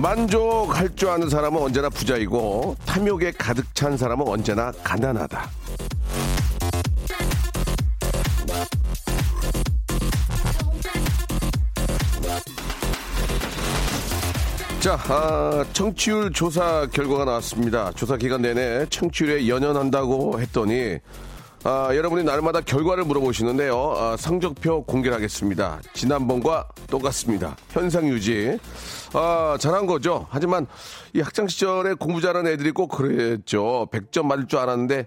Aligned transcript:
만족할 0.00 0.94
줄 0.94 1.08
아는 1.08 1.28
사람은 1.28 1.60
언제나 1.60 1.88
부자이고 1.88 2.76
탐욕에 2.86 3.32
가득 3.32 3.74
찬 3.74 3.96
사람은 3.96 4.26
언제나 4.26 4.70
가난하다. 4.84 5.50
자, 14.80 14.94
아, 15.08 15.64
청취율 15.72 16.32
조사 16.32 16.86
결과가 16.86 17.24
나왔습니다. 17.24 17.90
조사 17.92 18.16
기간 18.16 18.42
내내 18.42 18.86
청취율에 18.90 19.48
연연한다고 19.48 20.40
했더니 20.40 20.98
아, 21.64 21.90
여러분이 21.94 22.22
날마다 22.22 22.60
결과를 22.60 23.04
물어보시는데요. 23.04 23.94
아, 23.96 24.16
성적표 24.16 24.84
공개를 24.84 25.14
하겠습니다. 25.16 25.80
지난번과 25.92 26.68
똑같습니다. 26.88 27.56
현상 27.70 28.08
유지. 28.08 28.58
아, 29.12 29.56
잘한 29.58 29.86
거죠. 29.86 30.26
하지만 30.30 30.66
이 31.14 31.20
학창 31.20 31.48
시절에 31.48 31.94
공부 31.94 32.20
잘하는 32.20 32.52
애들이 32.52 32.70
꼭 32.70 32.88
그랬죠. 32.88 33.88
100점 33.90 34.26
맞을 34.26 34.46
줄 34.46 34.60
알았는데 34.60 35.06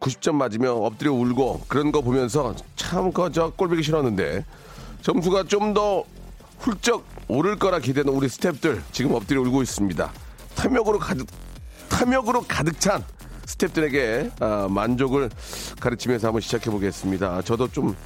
90점 0.00 0.34
맞으면 0.36 0.70
엎드려 0.84 1.12
울고 1.12 1.62
그런 1.66 1.90
거 1.90 2.00
보면서 2.00 2.54
참 2.76 3.10
그저 3.12 3.50
꼴보기 3.56 3.82
싫었는데 3.82 4.44
점수가 5.02 5.44
좀 5.44 5.74
더 5.74 6.04
훌쩍 6.60 7.04
오를 7.28 7.56
거라 7.56 7.78
기대는 7.78 8.12
우리 8.12 8.26
스탭들 8.26 8.80
지금 8.90 9.14
엎드려 9.14 9.40
울고 9.42 9.62
있습니다. 9.62 10.12
탐욕으로 10.56 10.98
가득 10.98 11.26
탐욕으로 11.88 12.42
가득 12.48 12.80
찬 12.80 13.04
스탭들에게 13.48 14.42
아, 14.42 14.68
만족을 14.70 15.30
가르치면서 15.80 16.28
한번 16.28 16.40
시작해 16.40 16.70
보겠습니다. 16.70 17.42
저도 17.42 17.68
좀 17.68 17.96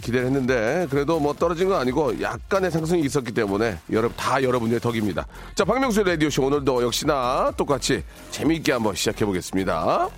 기대를 0.00 0.26
했는데 0.26 0.86
그래도 0.90 1.18
뭐 1.18 1.32
떨어진 1.32 1.68
건 1.68 1.80
아니고 1.80 2.20
약간의 2.20 2.70
상승이 2.70 3.00
있었기 3.02 3.32
때문에 3.32 3.78
여러분 3.90 4.16
다 4.16 4.42
여러분의 4.42 4.78
덕입니다. 4.78 5.26
자 5.54 5.64
박명수의 5.64 6.06
라디오 6.06 6.28
쇼 6.28 6.44
오늘도 6.44 6.82
역시나 6.82 7.52
똑같이 7.56 8.04
재미있게 8.30 8.72
한번 8.72 8.94
시작해 8.94 9.24
보겠습니다. 9.24 10.08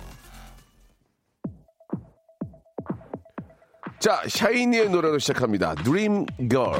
자 3.99 4.21
샤이니의 4.27 4.89
노래로 4.89 5.17
시작합니다. 5.19 5.75
Dream 5.75 6.25
Girl. 6.49 6.79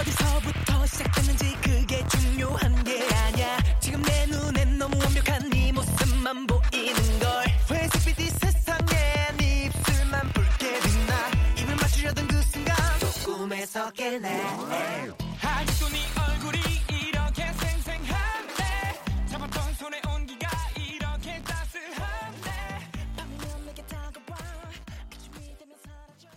어디서부터 0.00 0.86
시작됐는지 0.86 1.56
그 1.62 1.81
깨네 13.64 14.28
아직도 15.40 15.88
네 15.88 15.98
얼굴이 16.18 16.58
이렇게 17.06 17.44
생생한데 17.52 18.64
잡았던 19.30 19.74
손의 19.74 20.00
온기가 20.12 20.48
이렇게 20.76 21.40
따스한데 21.44 22.50
밤이면 23.16 23.66
내게 23.66 23.82
다가와 23.82 24.36
아침이 25.12 25.56
되면 25.56 25.76
사라져 25.80 26.28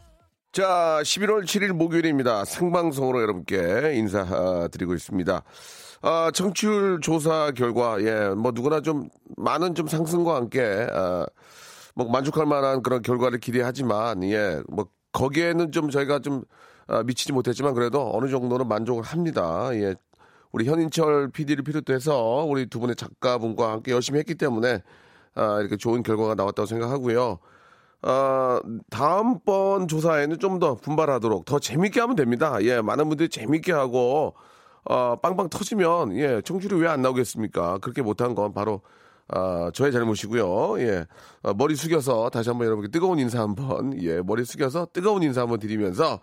자, 0.51 0.99
11월 1.01 1.45
7일 1.45 1.73
목요일입니다. 1.73 2.45
생방송으로 2.45 3.23
여러분께 3.23 3.95
인사드리고 3.95 4.93
있습니다. 4.93 5.41
아, 6.03 6.31
청취율 6.31 6.99
조사 7.01 7.49
결과, 7.53 7.99
예, 8.03 8.35
뭐 8.35 8.51
누구나 8.53 8.81
좀 8.81 9.09
많은 9.35 9.73
좀 9.73 9.87
상승과 9.87 10.35
함께, 10.35 10.87
아, 10.91 11.25
뭐 11.95 12.07
만족할 12.07 12.45
만한 12.45 12.83
그런 12.83 13.01
결과를 13.01 13.39
기대하지만, 13.39 14.23
예, 14.25 14.61
뭐 14.69 14.85
거기에는 15.11 15.71
좀 15.71 15.89
저희가 15.89 16.19
좀 16.19 16.43
아, 16.43 16.45
미치지 17.05 17.33
못했지만 17.33 17.73
그래도 17.73 18.11
어느 18.13 18.29
정도는 18.29 18.67
만족을 18.67 19.03
합니다. 19.03 19.69
예. 19.73 19.95
우리 20.51 20.65
현인철 20.67 21.29
PD를 21.31 21.63
비롯해서 21.63 22.45
우리 22.47 22.67
두 22.67 22.79
분의 22.79 22.95
작가분과 22.95 23.71
함께 23.71 23.91
열심히 23.91 24.19
했기 24.19 24.35
때문에 24.35 24.81
아, 25.35 25.59
이렇게 25.59 25.75
좋은 25.77 26.01
결과가 26.03 26.35
나왔다고 26.35 26.65
생각하고요. 26.65 27.39
어, 28.03 28.59
다음번 28.89 29.87
조사에는 29.87 30.39
좀 30.39 30.59
더 30.59 30.75
분발하도록 30.75 31.43
더 31.45 31.59
재밌게 31.59 31.99
하면 32.01 32.15
됩니다. 32.15 32.57
예, 32.61 32.79
많은 32.81 33.09
분들이 33.09 33.27
재밌게 33.29 33.71
하고, 33.73 34.35
어, 34.85 35.15
빵빵 35.21 35.49
터지면, 35.49 36.15
예, 36.17 36.41
청취율이 36.45 36.79
왜 36.81 36.87
안 36.87 37.01
나오겠습니까? 37.01 37.79
그렇게 37.79 38.01
못한 38.03 38.35
건 38.35 38.53
바로, 38.53 38.81
어, 39.33 39.69
저의 39.73 39.91
잘못이고요. 39.91 40.79
예, 40.81 41.05
어, 41.43 41.53
머리 41.55 41.75
숙여서 41.75 42.29
다시 42.29 42.49
한번 42.49 42.67
여러분께 42.67 42.91
뜨거운 42.91 43.17
인사 43.19 43.41
한번, 43.41 43.99
예, 44.01 44.21
머리 44.21 44.45
숙여서 44.45 44.87
뜨거운 44.93 45.23
인사 45.23 45.41
한번 45.41 45.59
드리면서, 45.59 46.19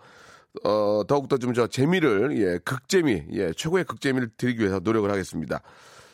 어, 0.63 1.01
더욱더 1.07 1.37
좀 1.37 1.53
저 1.53 1.67
재미를, 1.67 2.37
예, 2.37 2.59
극재미, 2.63 3.23
예, 3.33 3.51
최고의 3.53 3.85
극재미를 3.85 4.29
드리기 4.37 4.59
위해서 4.61 4.79
노력을 4.79 5.09
하겠습니다. 5.09 5.61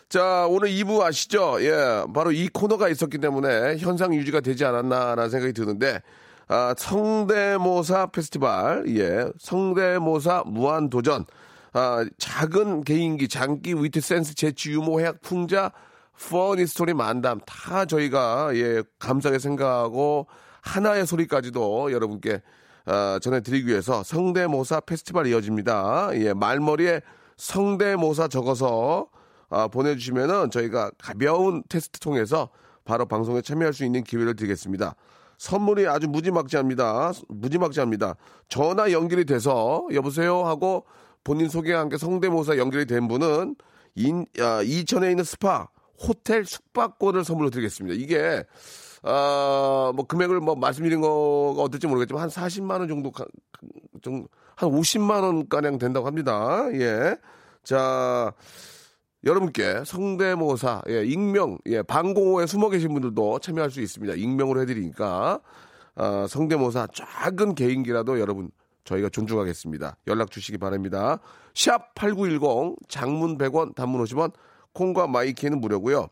자, 0.07 0.47
오늘 0.50 0.69
2부 0.69 1.01
아시죠? 1.01 1.57
예, 1.61 2.03
바로 2.13 2.31
이 2.31 2.47
코너가 2.47 2.89
있었기 2.89 3.19
때문에 3.19 3.77
현상 3.77 4.13
유지가 4.16 4.39
되지 4.41 4.66
않았나라는 4.66 5.29
생각이 5.29 5.53
드는데, 5.53 6.01
아, 6.47 6.73
성대모사 6.77 8.07
페스티벌, 8.07 8.85
예, 8.97 9.27
성대모사 9.39 10.44
무한도전, 10.47 11.25
아, 11.73 12.03
작은 12.17 12.83
개인기, 12.85 13.27
장기, 13.27 13.73
위트, 13.75 14.01
센스, 14.01 14.33
재치, 14.35 14.71
유머, 14.71 15.00
해학, 15.00 15.21
풍자, 15.21 15.71
funny 16.18 16.66
story 16.66 16.94
만담, 16.94 17.39
다 17.45 17.85
저희가, 17.85 18.51
예, 18.56 18.81
감사하게 18.97 19.38
생각하고, 19.39 20.27
하나의 20.61 21.06
소리까지도 21.06 21.91
여러분께, 21.91 22.41
아, 22.89 23.19
전해드리기 23.22 23.67
위해서 23.67 24.01
성대모사 24.01 24.79
페스티벌이 24.81 25.29
이어집니다. 25.29 26.09
예, 26.16 26.33
말머리에 26.33 27.01
성대모사 27.38 28.29
적어서, 28.29 29.09
아, 29.50 29.67
보내주시면은 29.67 30.50
저희가 30.50 30.91
가벼운 30.97 31.61
테스트 31.69 32.00
통해서 32.00 32.50
바로 32.85 33.05
방송에 33.05 33.41
참여할 33.41 33.73
수 33.73 33.85
있는 33.85 34.03
기회를 34.03 34.35
드리겠습니다. 34.35 34.95
선물이 35.38 35.88
아주 35.88 36.07
무지막지합니다. 36.07 37.11
무지막지합니다. 37.27 38.16
전화 38.50 38.91
연결이 38.91 39.23
돼서 39.23 39.88
여보세요 39.94 40.44
하고 40.45 40.85
본인 41.23 41.47
소개와 41.47 41.81
함께 41.81 41.97
성대모사 41.97 42.57
연결이 42.57 42.88
된 42.88 43.07
분은 43.07 43.56
인, 43.94 44.25
아, 44.39 44.63
이천에 44.63 45.11
있는 45.11 45.23
스파 45.23 45.69
호텔 46.01 46.44
숙박권을 46.44 47.23
선물로 47.23 47.51
드리겠습니다. 47.51 48.01
이게 48.01 48.44
아, 49.04 49.92
뭐 49.96 50.06
금액을 50.06 50.40
뭐 50.42 50.56
말씀드린 50.56 51.02
거가 51.02 51.62
어떨지 51.64 51.88
모르겠지만 51.88 52.22
한 52.24 52.30
40만 52.30 52.80
원 52.80 52.88
정도 52.88 53.12
가- 53.12 53.26
좀, 54.02 54.26
한 54.56 54.70
50만 54.70 55.24
원 55.24 55.48
가량 55.48 55.78
된다고 55.78 56.06
합니다. 56.08 56.66
예. 56.74 57.16
자, 57.64 58.34
여러분께 59.25 59.84
성대모사, 59.86 60.84
예, 60.90 61.04
익명, 61.06 61.57
예, 61.66 61.81
방공호에 61.81 62.46
숨어 62.46 62.69
계신 62.69 62.94
분들도 62.94 63.40
참여할 63.40 63.69
수 63.69 63.81
있습니다. 63.81 64.16
익명으로 64.16 64.62
해드리니까, 64.62 65.42
아, 65.95 66.28
성대모사 66.30 66.88
작은 66.94 67.56
개인기라도 67.56 68.19
여러분, 68.19 68.50
저희가 68.86 69.10
존중하겠습니다. 69.10 69.98
연락 70.07 70.31
주시기 70.31 70.57
바랍니다. 70.57 71.19
샵 71.54 71.94
8910, 71.95 72.78
장문 72.88 73.38
100원, 73.38 73.75
단문 73.75 74.02
50원, 74.04 74.31
콩과 74.74 75.07
My 75.07 75.22
K는 75.22 75.60
무료고요 75.60 76.07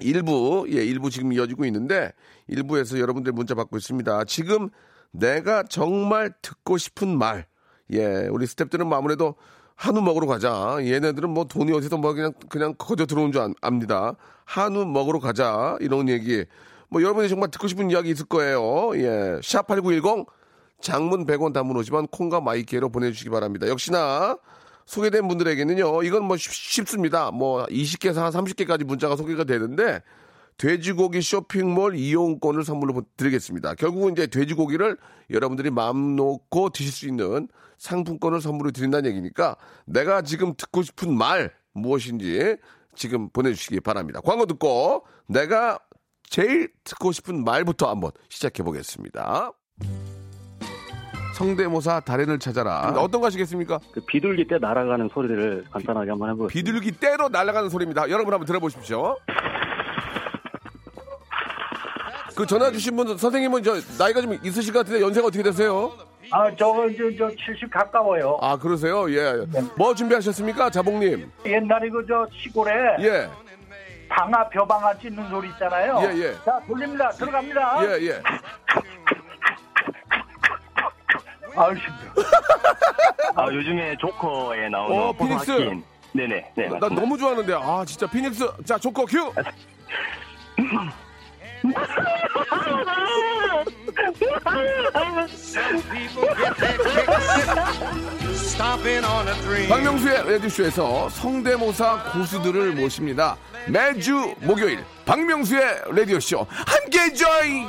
일부, 0.00 0.66
예, 0.70 0.84
일부 0.84 1.10
지금 1.10 1.32
이어지고 1.32 1.64
있는데, 1.66 2.12
일부에서 2.48 2.98
여러분들 2.98 3.32
문자 3.32 3.54
받고 3.54 3.76
있습니다. 3.76 4.24
지금 4.24 4.68
내가 5.12 5.62
정말 5.64 6.32
듣고 6.42 6.78
싶은 6.78 7.16
말, 7.16 7.46
예, 7.92 8.28
우리 8.30 8.46
스탭들은 8.46 8.84
뭐 8.84 8.98
아무래도 8.98 9.34
한우 9.74 10.00
먹으러 10.02 10.26
가자. 10.26 10.76
얘네들은 10.80 11.30
뭐 11.30 11.44
돈이 11.44 11.72
어디서 11.72 11.96
뭐 11.96 12.12
그냥, 12.12 12.32
그냥 12.48 12.74
거저 12.76 13.06
들어온 13.06 13.32
줄 13.32 13.40
안- 13.40 13.54
압니다. 13.62 14.14
한우 14.44 14.84
먹으러 14.84 15.20
가자. 15.20 15.76
이런 15.80 16.08
얘기. 16.08 16.44
뭐 16.90 17.00
여러분이 17.02 17.28
정말 17.28 17.50
듣고 17.50 17.66
싶은 17.66 17.90
이야기 17.90 18.10
있을 18.10 18.26
거예요. 18.26 18.90
예. 18.96 19.38
샵8910 19.42 20.26
장문 20.82 21.24
100원 21.26 21.52
단문 21.52 21.76
50원 21.78 22.10
콩과 22.10 22.40
my 22.40 22.60
K로 22.60 22.90
보내주시기 22.90 23.30
바랍니다. 23.30 23.68
역시나 23.68 24.36
소개된 24.90 25.28
분들에게는요. 25.28 26.02
이건 26.02 26.24
뭐 26.24 26.36
쉽, 26.36 26.52
쉽습니다. 26.52 27.30
뭐 27.30 27.64
20개에서 27.66 28.16
한 28.16 28.32
30개까지 28.32 28.84
문자가 28.84 29.14
소개가 29.14 29.44
되는데 29.44 30.02
돼지고기 30.58 31.22
쇼핑몰 31.22 31.94
이용권을 31.94 32.64
선물로 32.64 33.04
드리겠습니다. 33.16 33.76
결국은 33.76 34.12
이제 34.12 34.26
돼지고기를 34.26 34.96
여러분들이 35.30 35.70
마음 35.70 36.16
놓고 36.16 36.70
드실 36.70 36.90
수 36.90 37.06
있는 37.06 37.46
상품권을 37.78 38.40
선물로 38.40 38.72
드린다는 38.72 39.08
얘기니까 39.10 39.56
내가 39.86 40.22
지금 40.22 40.54
듣고 40.56 40.82
싶은 40.82 41.16
말 41.16 41.52
무엇인지 41.72 42.56
지금 42.96 43.30
보내주시기 43.30 43.80
바랍니다. 43.80 44.20
광고 44.20 44.44
듣고 44.44 45.06
내가 45.28 45.78
제일 46.28 46.72
듣고 46.82 47.12
싶은 47.12 47.44
말부터 47.44 47.88
한번 47.88 48.10
시작해 48.28 48.64
보겠습니다. 48.64 49.52
성대모사 51.44 52.00
달인을 52.00 52.38
찾아라. 52.38 52.92
어떤 52.98 53.22
거 53.22 53.26
하시겠습니까? 53.28 53.80
그 53.92 54.00
비둘기 54.02 54.46
때 54.46 54.58
날아가는 54.60 55.08
소리를 55.12 55.64
간단하게 55.72 56.10
한번 56.10 56.28
해보겠습니다. 56.30 56.52
비둘기 56.52 57.00
떼로 57.00 57.30
날아가는 57.30 57.70
소리입니다. 57.70 58.10
여러분 58.10 58.34
한번 58.34 58.44
들어보십시오. 58.46 59.16
그 62.36 62.46
전화 62.46 62.70
주신 62.70 62.94
분 62.94 63.16
선생님은 63.16 63.62
저 63.62 63.74
나이가 63.98 64.20
좀 64.20 64.38
있으실 64.42 64.72
것 64.74 64.80
같은데 64.80 65.00
연세가 65.00 65.28
어떻게 65.28 65.42
되세요? 65.42 65.92
아, 66.30 66.54
저거 66.56 66.86
저, 66.96 67.04
저70 67.04 67.70
가까워요. 67.70 68.38
아 68.42 68.58
그러세요? 68.58 69.10
예. 69.10 69.42
뭐 69.78 69.94
준비하셨습니까, 69.94 70.68
자봉님? 70.70 71.30
옛날에 71.46 71.88
그 71.88 72.04
저 72.06 72.26
시골에 72.32 72.72
예, 73.00 73.28
방아 74.10 74.48
벼방아 74.50 74.98
찢는 74.98 75.28
소리 75.30 75.48
있잖아요. 75.48 76.00
예, 76.02 76.18
예. 76.18 76.34
자, 76.44 76.60
돌립니다. 76.66 77.08
들어갑니다. 77.10 77.84
예, 77.86 78.06
예. 78.08 78.22
아유, 81.56 81.74
힘들어. 81.76 82.28
아, 83.36 83.46
요즘에 83.52 83.96
조커에 83.98 84.68
나오는 84.68 84.98
어, 85.02 85.12
피닉스. 85.12 85.50
호소아킨. 85.50 85.84
네네. 86.12 86.52
네, 86.56 86.64
나 86.68 86.78
맞습니다. 86.78 87.00
너무 87.00 87.16
좋아하는데 87.16 87.54
아 87.54 87.84
진짜 87.86 88.06
피닉스 88.08 88.64
자 88.64 88.76
조커 88.76 89.04
큐. 89.04 89.32
박명수의 99.68 100.26
레디쇼에서 100.28 101.08
성대모사 101.10 102.12
고수들을 102.12 102.72
모십니다. 102.74 103.36
매주 103.68 104.34
목요일 104.40 104.84
박명수의 105.06 105.82
레디오쇼 105.92 106.46
함께 106.50 107.12
join. 107.14 107.68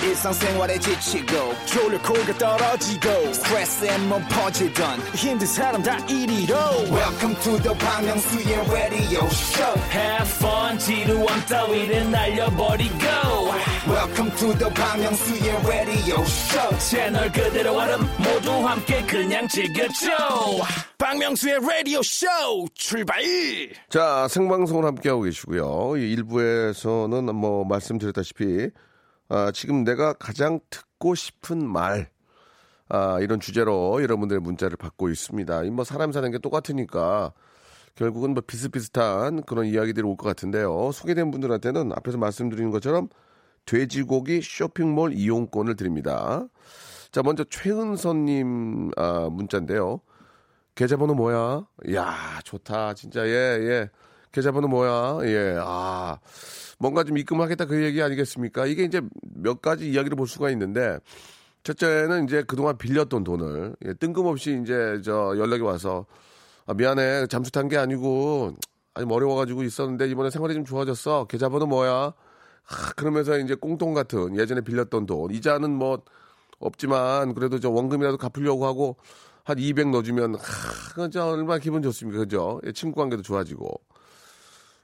일상생활에 0.00 0.78
지치고, 0.78 1.54
졸려 1.66 2.00
코가 2.02 2.38
떨어지고, 2.38 3.32
스트레스에 3.32 3.98
몸 3.98 4.22
퍼지던, 4.28 5.00
힘든 5.14 5.46
사람 5.46 5.82
다 5.82 5.96
이리로. 6.06 6.56
welcome 6.90 7.34
to 7.42 7.58
the 7.62 7.74
Bang 7.78 8.06
Myung-soo's 8.06 8.70
radio 8.72 9.26
show. 9.26 9.74
Have 9.90 10.28
fun 10.36 10.78
지루함 10.78 11.46
따위를 11.46 12.10
날려버리고. 12.10 13.06
Welcome 13.86 14.34
to 14.36 14.58
the 14.58 14.74
Bang 14.74 15.02
Myung-soo's 15.02 15.66
radio 15.66 16.20
show. 16.22 16.78
채널 16.78 17.30
그대로 17.30 17.76
얼음 17.76 18.00
모두 18.18 18.50
함께 18.66 19.02
그냥 19.06 19.46
즐겨줘. 19.48 20.10
박명수의 20.98 21.58
라디오 21.60 22.00
쇼 22.02 22.26
출발! 22.74 23.20
자, 23.88 24.28
생방송을 24.28 24.84
함께하고 24.84 25.22
계시고요. 25.22 25.96
이 25.96 26.12
일부에서는 26.12 27.34
뭐 27.34 27.64
말씀드렸다시피, 27.64 28.70
아, 29.32 29.50
지금 29.50 29.82
내가 29.82 30.12
가장 30.12 30.60
듣고 30.68 31.14
싶은 31.14 31.66
말, 31.66 32.10
아, 32.90 33.18
이런 33.20 33.40
주제로 33.40 34.02
여러분들의 34.02 34.42
문자를 34.42 34.76
받고 34.76 35.08
있습니다. 35.08 35.64
이뭐 35.64 35.84
사람 35.84 36.12
사는 36.12 36.30
게 36.30 36.36
똑같으니까 36.38 37.32
결국은 37.94 38.34
뭐 38.34 38.42
비슷비슷한 38.46 39.42
그런 39.44 39.64
이야기들이 39.66 40.06
올 40.06 40.16
것 40.18 40.26
같은데요. 40.28 40.92
소개된 40.92 41.30
분들한테는 41.30 41.92
앞에서 41.92 42.18
말씀드린 42.18 42.70
것처럼 42.70 43.08
돼지고기 43.64 44.42
쇼핑몰 44.42 45.14
이용권을 45.14 45.76
드립니다. 45.76 46.46
자, 47.10 47.22
먼저 47.22 47.42
최은선님 47.44 48.90
아, 48.98 49.30
문자인데요. 49.32 50.00
계좌번호 50.74 51.14
뭐야? 51.14 51.66
야 51.94 52.40
좋다. 52.44 52.92
진짜, 52.94 53.26
예, 53.26 53.30
예. 53.32 53.90
계좌번호 54.32 54.68
뭐야? 54.68 55.18
예, 55.24 55.56
아. 55.60 56.18
뭔가 56.78 57.04
좀 57.04 57.16
입금하겠다 57.16 57.66
그 57.66 57.84
얘기 57.84 58.02
아니겠습니까? 58.02 58.66
이게 58.66 58.82
이제 58.82 59.00
몇 59.22 59.62
가지 59.62 59.88
이야기를 59.90 60.16
볼 60.16 60.26
수가 60.26 60.50
있는데, 60.50 60.98
첫째는 61.64 62.24
이제 62.24 62.42
그동안 62.42 62.76
빌렸던 62.76 63.22
돈을, 63.22 63.76
예, 63.86 63.94
뜬금없이 63.94 64.60
이제 64.62 65.00
저 65.04 65.34
연락이 65.38 65.62
와서, 65.62 66.06
아, 66.66 66.74
미안해. 66.74 67.26
잠수 67.28 67.52
탄 67.52 67.68
게 67.68 67.76
아니고, 67.76 68.56
아니, 68.94 69.12
어려워가지고 69.12 69.62
있었는데, 69.62 70.08
이번에 70.08 70.30
생활이 70.30 70.54
좀 70.54 70.64
좋아졌어. 70.64 71.26
계좌번호 71.26 71.66
뭐야? 71.66 71.92
아, 71.92 72.92
그러면서 72.96 73.38
이제 73.38 73.54
꽁돈 73.54 73.94
같은 73.94 74.36
예전에 74.36 74.60
빌렸던 74.62 75.06
돈, 75.06 75.30
이자는 75.32 75.70
뭐, 75.70 76.02
없지만, 76.58 77.34
그래도 77.34 77.60
저 77.60 77.70
원금이라도 77.70 78.16
갚으려고 78.16 78.66
하고, 78.66 78.96
한 79.44 79.58
200 79.58 79.90
넣어주면, 79.90 80.34
하, 80.36 80.40
그건 80.94 81.10
얼마나 81.16 81.58
기분 81.58 81.82
좋습니까? 81.82 82.20
그죠? 82.20 82.60
예, 82.66 82.72
친구 82.72 83.00
관계도 83.00 83.22
좋아지고. 83.22 83.68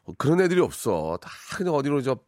어, 0.08 0.12
그런 0.18 0.40
애들이 0.40 0.60
없어. 0.60 1.18
다 1.20 1.30
그냥 1.56 1.74
어디로 1.74 2.02
저 2.02 2.18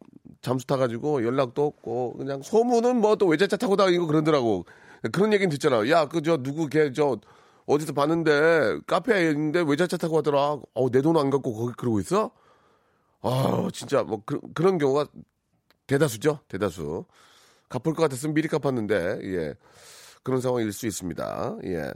잠수 0.41 0.65
타가지고 0.67 1.23
연락도 1.25 1.65
없고, 1.65 2.17
그냥 2.17 2.41
소문은 2.41 2.97
뭐 3.01 3.15
또 3.15 3.27
외제차 3.27 3.57
타고 3.57 3.75
다니고 3.75 4.07
그러더라고. 4.07 4.65
그런 5.11 5.33
얘기는 5.33 5.49
듣잖아. 5.49 5.89
야, 5.89 6.05
그 6.07 6.21
저 6.21 6.37
누구 6.37 6.67
걔 6.69 6.91
저 6.93 7.17
어디서 7.67 7.93
봤는데 7.93 8.79
카페에 8.87 9.31
있는데 9.31 9.61
외제차 9.65 9.97
타고 9.97 10.15
가더라. 10.15 10.59
어, 10.73 10.89
내 10.91 11.01
돈 11.01 11.17
안 11.17 11.29
갖고 11.29 11.53
거기 11.53 11.73
그러고 11.77 11.99
있어? 11.99 12.31
아, 13.21 13.67
진짜 13.73 14.03
뭐 14.03 14.21
그, 14.25 14.39
그런 14.53 14.77
경우가 14.77 15.05
대다수죠. 15.87 16.39
대다수. 16.47 17.05
갚을 17.69 17.93
것 17.95 17.97
같았으면 18.03 18.33
미리 18.35 18.47
갚았는데, 18.47 19.19
예. 19.23 19.53
그런 20.23 20.41
상황일 20.41 20.73
수 20.73 20.87
있습니다. 20.87 21.57
예. 21.65 21.91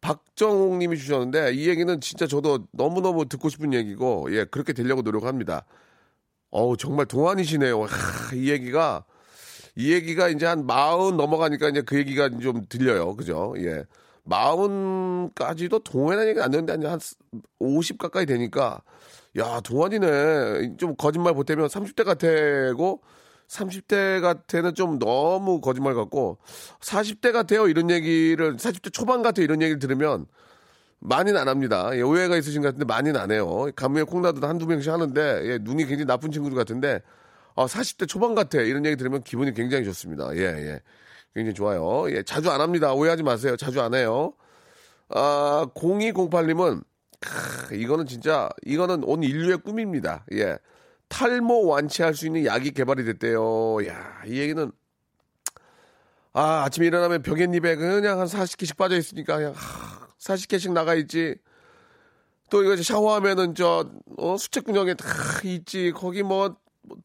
박정옥 0.00 0.76
님이 0.78 0.96
주셨는데, 0.96 1.52
이 1.54 1.68
얘기는 1.68 2.00
진짜 2.00 2.26
저도 2.26 2.66
너무너무 2.72 3.28
듣고 3.28 3.48
싶은 3.48 3.74
얘기고, 3.74 4.28
예, 4.34 4.44
그렇게 4.44 4.72
되려고 4.72 5.02
노력합니다. 5.02 5.64
어우, 6.50 6.76
정말 6.76 7.06
동안이시네요. 7.06 7.82
하, 7.82 8.34
이 8.34 8.50
얘기가, 8.50 9.04
이 9.76 9.92
얘기가 9.92 10.28
이제 10.28 10.46
한 10.46 10.66
마흔 10.66 11.16
넘어가니까 11.16 11.68
이제 11.68 11.82
그 11.82 11.96
얘기가 11.98 12.30
좀 12.40 12.66
들려요. 12.68 13.14
그죠? 13.16 13.54
예. 13.58 13.84
마흔까지도 14.24 15.80
동안이라는 15.80 16.28
얘기가 16.30 16.44
안 16.44 16.50
되는데, 16.50 16.86
한 16.86 16.98
50 17.58 17.98
가까이 17.98 18.26
되니까, 18.26 18.82
야, 19.38 19.60
동안이네. 19.60 20.76
좀 20.76 20.96
거짓말 20.96 21.34
보태면 21.34 21.68
30대 21.68 22.04
같아고, 22.04 23.00
30대 23.50 24.20
같아는 24.20 24.74
좀 24.74 24.98
너무 24.98 25.60
거짓말 25.60 25.94
같고 25.94 26.38
40대 26.80 27.32
같아요 27.32 27.66
이런 27.66 27.90
얘기를 27.90 28.56
40대 28.56 28.92
초반 28.92 29.22
같아요 29.22 29.44
이런 29.44 29.60
얘기를 29.60 29.80
들으면 29.80 30.26
많이는 31.00 31.40
안 31.40 31.48
합니다. 31.48 31.90
예, 31.94 32.02
오해가 32.02 32.36
있으신 32.36 32.60
것 32.60 32.68
같은데 32.68 32.84
많이는 32.84 33.18
안 33.18 33.30
해요. 33.30 33.70
가무에 33.74 34.02
콩나도 34.02 34.46
한두 34.46 34.66
명씩 34.66 34.92
하는데 34.92 35.40
예, 35.44 35.58
눈이 35.58 35.86
굉장히 35.86 36.04
나쁜 36.04 36.30
친구들 36.30 36.56
같은데 36.56 37.00
어, 37.54 37.66
40대 37.66 38.06
초반 38.06 38.34
같아 38.34 38.60
이런 38.60 38.84
얘기 38.84 38.96
들으면 38.96 39.22
기분이 39.22 39.54
굉장히 39.54 39.84
좋습니다. 39.84 40.28
예, 40.36 40.42
예. 40.42 40.80
굉장히 41.34 41.54
좋아요. 41.54 42.10
예, 42.10 42.22
자주 42.22 42.50
안 42.50 42.60
합니다. 42.60 42.92
오해하지 42.92 43.22
마세요. 43.22 43.56
자주 43.56 43.80
안 43.80 43.94
해요. 43.94 44.34
아, 45.08 45.66
0208님은 45.74 46.84
크, 47.18 47.74
이거는 47.74 48.06
진짜 48.06 48.50
이거는 48.66 49.02
온 49.04 49.22
인류의 49.22 49.58
꿈입니다. 49.58 50.26
예. 50.32 50.58
탈모 51.20 51.66
완치할 51.66 52.14
수 52.14 52.26
있는 52.26 52.46
약이 52.46 52.70
개발이 52.70 53.04
됐대요. 53.04 53.86
야, 53.86 54.22
이 54.26 54.38
얘기는 54.38 54.72
아, 56.32 56.62
아침에 56.64 56.86
일어나면 56.86 57.22
벽엔잎에 57.22 57.74
그냥 57.76 58.20
한 58.20 58.26
40개씩 58.26 58.76
빠져 58.76 58.96
있으니까 58.96 59.36
그냥 59.36 59.52
하, 59.54 60.06
40개씩 60.18 60.72
나가 60.72 60.94
있지. 60.94 61.34
또 62.48 62.62
이거 62.62 62.80
샤워하면은 62.80 63.54
저 63.54 63.90
어, 64.16 64.36
수채구멍에 64.36 64.94
다 64.94 65.06
있지. 65.44 65.92
거기 65.92 66.22
뭐, 66.22 66.56
뭐 66.82 66.96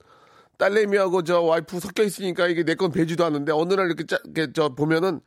딸내미하고 0.58 1.24
저 1.24 1.42
와이프 1.42 1.80
섞여 1.80 2.04
있으니까 2.04 2.48
이게 2.48 2.64
내 2.64 2.76
건 2.76 2.92
배지도 2.92 3.26
않는데 3.26 3.52
어느 3.52 3.74
날 3.74 3.88
이렇게, 3.88 4.06
짜, 4.06 4.18
이렇게 4.24 4.54
저 4.54 4.70
보면은 4.70 5.20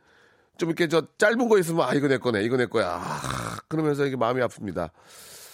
좀 0.57 0.69
이렇게 0.69 0.87
저 0.87 1.03
짧은 1.17 1.47
거 1.49 1.57
있으면 1.59 1.87
아 1.87 1.93
이거 1.93 2.07
내 2.07 2.17
거네 2.17 2.43
이거 2.43 2.57
내 2.57 2.65
거야 2.65 2.99
아, 3.01 3.57
그러면서 3.67 4.05
이게 4.05 4.15
마음이 4.15 4.41
아픕니다. 4.41 4.91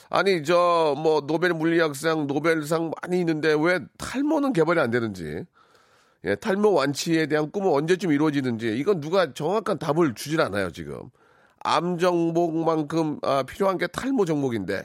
아니 0.10 0.44
저 0.44 0.96
뭐 0.98 1.22
노벨 1.22 1.54
물리학상 1.54 2.28
노벨상 2.28 2.92
많이 3.02 3.20
있는데 3.20 3.56
왜 3.60 3.80
탈모는 3.98 4.54
개발이 4.54 4.80
안 4.80 4.92
되는지. 4.92 5.44
예, 6.26 6.36
탈모 6.36 6.74
완치에 6.74 7.28
대한 7.28 7.52
꿈은 7.52 7.72
언제쯤 7.72 8.12
이루어지는지. 8.12 8.78
이건 8.78 9.00
누가 9.02 9.34
정확한 9.34 9.78
답을 9.80 10.16
주질 10.16 10.42
않아요 10.42 10.72
지금. 10.72 11.10
암 11.60 11.98
정복만큼 11.98 13.20
아, 13.24 13.44
필요한 13.44 13.78
게 13.78 13.88
탈모 13.88 14.26
정복인데. 14.26 14.84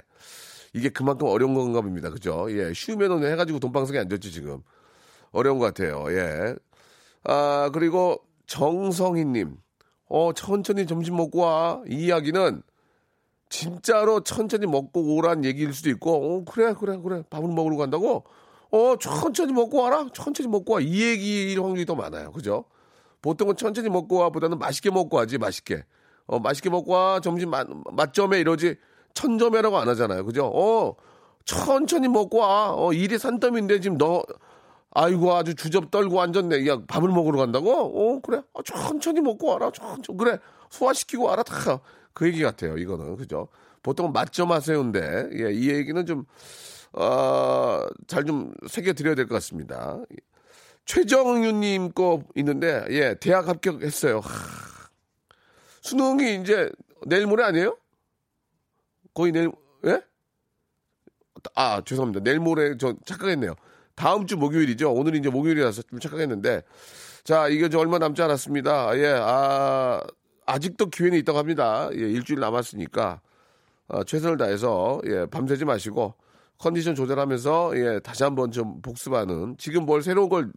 이게 0.75 0.89
그만큼 0.89 1.27
어려운 1.29 1.55
건가 1.55 1.81
봅니다. 1.81 2.11
그죠? 2.11 2.47
예 2.51 2.73
쉬우면은 2.73 3.25
해가지고 3.33 3.59
돈방석이 3.61 3.99
안 3.99 4.09
됐지 4.09 4.31
지금. 4.33 4.63
어려운 5.33 5.59
것 5.59 5.67
같아요. 5.67 6.05
예아 7.25 7.71
그리고 7.71 8.19
정성희님. 8.47 9.57
어 10.09 10.33
천천히 10.33 10.87
점심 10.87 11.17
먹고 11.17 11.41
와. 11.41 11.83
이 11.89 12.07
이야기는 12.07 12.63
진짜로 13.51 14.21
천천히 14.21 14.65
먹고 14.67 15.17
오란 15.17 15.45
얘기일 15.45 15.75
수도 15.75 15.91
있고, 15.91 16.13
어, 16.13 16.45
그래, 16.45 16.73
그래, 16.73 16.99
그래. 17.03 17.23
밥을 17.29 17.49
먹으러 17.49 17.77
간다고? 17.77 18.25
어, 18.71 18.97
천천히 18.99 19.53
먹고 19.53 19.83
와라. 19.83 20.07
천천히 20.15 20.49
먹고 20.49 20.75
와. 20.75 20.81
이 20.81 21.03
얘기일 21.03 21.61
확률이 21.61 21.85
더 21.85 21.97
많아요. 21.97 22.31
그죠? 22.31 22.65
보통은 23.21 23.57
천천히 23.57 23.91
먹고 23.91 24.19
와 24.19 24.31
보다는 24.31 24.59
맛있게 24.59 24.91
먹고 24.91 25.17
와지, 25.17 25.37
맛있게. 25.39 25.85
어, 26.27 26.39
맛있게 26.39 26.71
먹고 26.71 26.93
와. 26.93 27.21
점심 27.21 27.51
맛, 27.51 27.67
맛점에 27.93 28.39
이러지. 28.39 28.77
천점에라고 29.15 29.77
안 29.77 29.89
하잖아요. 29.89 30.25
그죠? 30.25 30.47
어, 30.47 30.95
천천히 31.45 32.07
먹고 32.07 32.39
와. 32.39 32.73
어, 32.73 32.93
일이 32.93 33.19
산더미인데 33.19 33.81
지금 33.81 33.99
너, 33.99 34.23
아이고 34.93 35.35
아주 35.35 35.57
주접 35.57 35.91
떨고 35.91 36.25
내, 36.49 36.69
야, 36.69 36.79
밥을 36.87 37.09
먹으러 37.09 37.39
간다고? 37.39 37.73
어, 37.73 38.21
그래. 38.21 38.43
어, 38.53 38.63
천천히 38.63 39.21
먹고 39.21 39.49
와라. 39.49 39.73
천천히. 39.75 40.17
그래. 40.17 40.39
소화시키고 40.71 41.25
와라. 41.25 41.43
다. 41.43 41.81
그 42.13 42.27
얘기 42.27 42.43
같아요. 42.43 42.77
이거는. 42.77 43.17
그죠? 43.17 43.49
보통은 43.83 44.13
맛점 44.13 44.53
하세요인데, 44.53 45.31
예, 45.35 45.53
이 45.53 45.71
얘기는 45.71 46.05
좀, 46.07 46.25
어, 46.93 47.87
잘좀 48.07 48.53
새겨드려야 48.69 49.15
될 49.15 49.27
것 49.27 49.35
같습니다. 49.37 49.99
최정윤님 50.87 51.93
거 51.93 52.23
있는데, 52.37 52.85
예, 52.91 53.15
대학 53.15 53.49
합격했어요. 53.49 54.21
하, 54.21 54.31
수능이 55.83 56.41
이제 56.43 56.71
내일 57.07 57.27
모레 57.27 57.45
아니에요? 57.45 57.77
거의 59.15 59.33
내일, 59.33 59.51
예? 59.87 60.03
아, 61.55 61.81
죄송합니다. 61.85 62.23
내일 62.23 62.39
모레 62.39 62.77
저 62.77 62.95
착각했네요. 63.07 63.55
다음 63.95 64.27
주 64.27 64.37
목요일이죠. 64.37 64.93
오늘 64.93 65.15
이제 65.15 65.31
목요일이라서 65.31 65.83
좀 65.83 66.01
착각했는데. 66.01 66.63
자, 67.25 67.49
이게 67.49 67.69
저 67.69 67.79
얼마 67.79 67.99
남지 67.99 68.21
않았습니다. 68.21 68.99
예, 68.99 69.15
아, 69.17 70.03
아직도 70.47 70.87
기회는 70.87 71.19
있다고 71.19 71.39
합니다. 71.39 71.89
예, 71.93 71.99
일주일 71.99 72.41
남았으니까. 72.41 73.21
어, 73.89 74.05
최선을 74.05 74.37
다해서, 74.37 75.01
예, 75.07 75.27
밤새지 75.27 75.65
마시고, 75.65 76.15
컨디션 76.59 76.95
조절하면서, 76.95 77.73
예, 77.77 78.01
다시 78.01 78.23
한번 78.23 78.53
좀 78.53 78.81
복습하는, 78.83 79.57
지금 79.59 79.85
뭘 79.85 80.03
새로운 80.03 80.29
걸, 80.29 80.53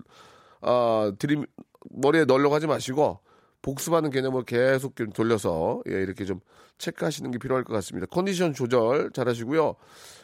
어, 0.61 1.11
드림, 1.17 1.45
머리에 1.89 2.25
넣으려고 2.25 2.53
하지 2.53 2.67
마시고, 2.67 3.19
복습하는 3.63 4.11
개념을 4.11 4.43
계속 4.43 4.95
좀 4.95 5.09
돌려서, 5.11 5.81
예, 5.89 5.93
이렇게 5.93 6.25
좀 6.25 6.41
체크하시는 6.77 7.31
게 7.31 7.37
필요할 7.39 7.63
것 7.63 7.73
같습니다. 7.73 8.05
컨디션 8.07 8.53
조절 8.53 9.11
잘 9.11 9.27
하시고요. 9.27 9.75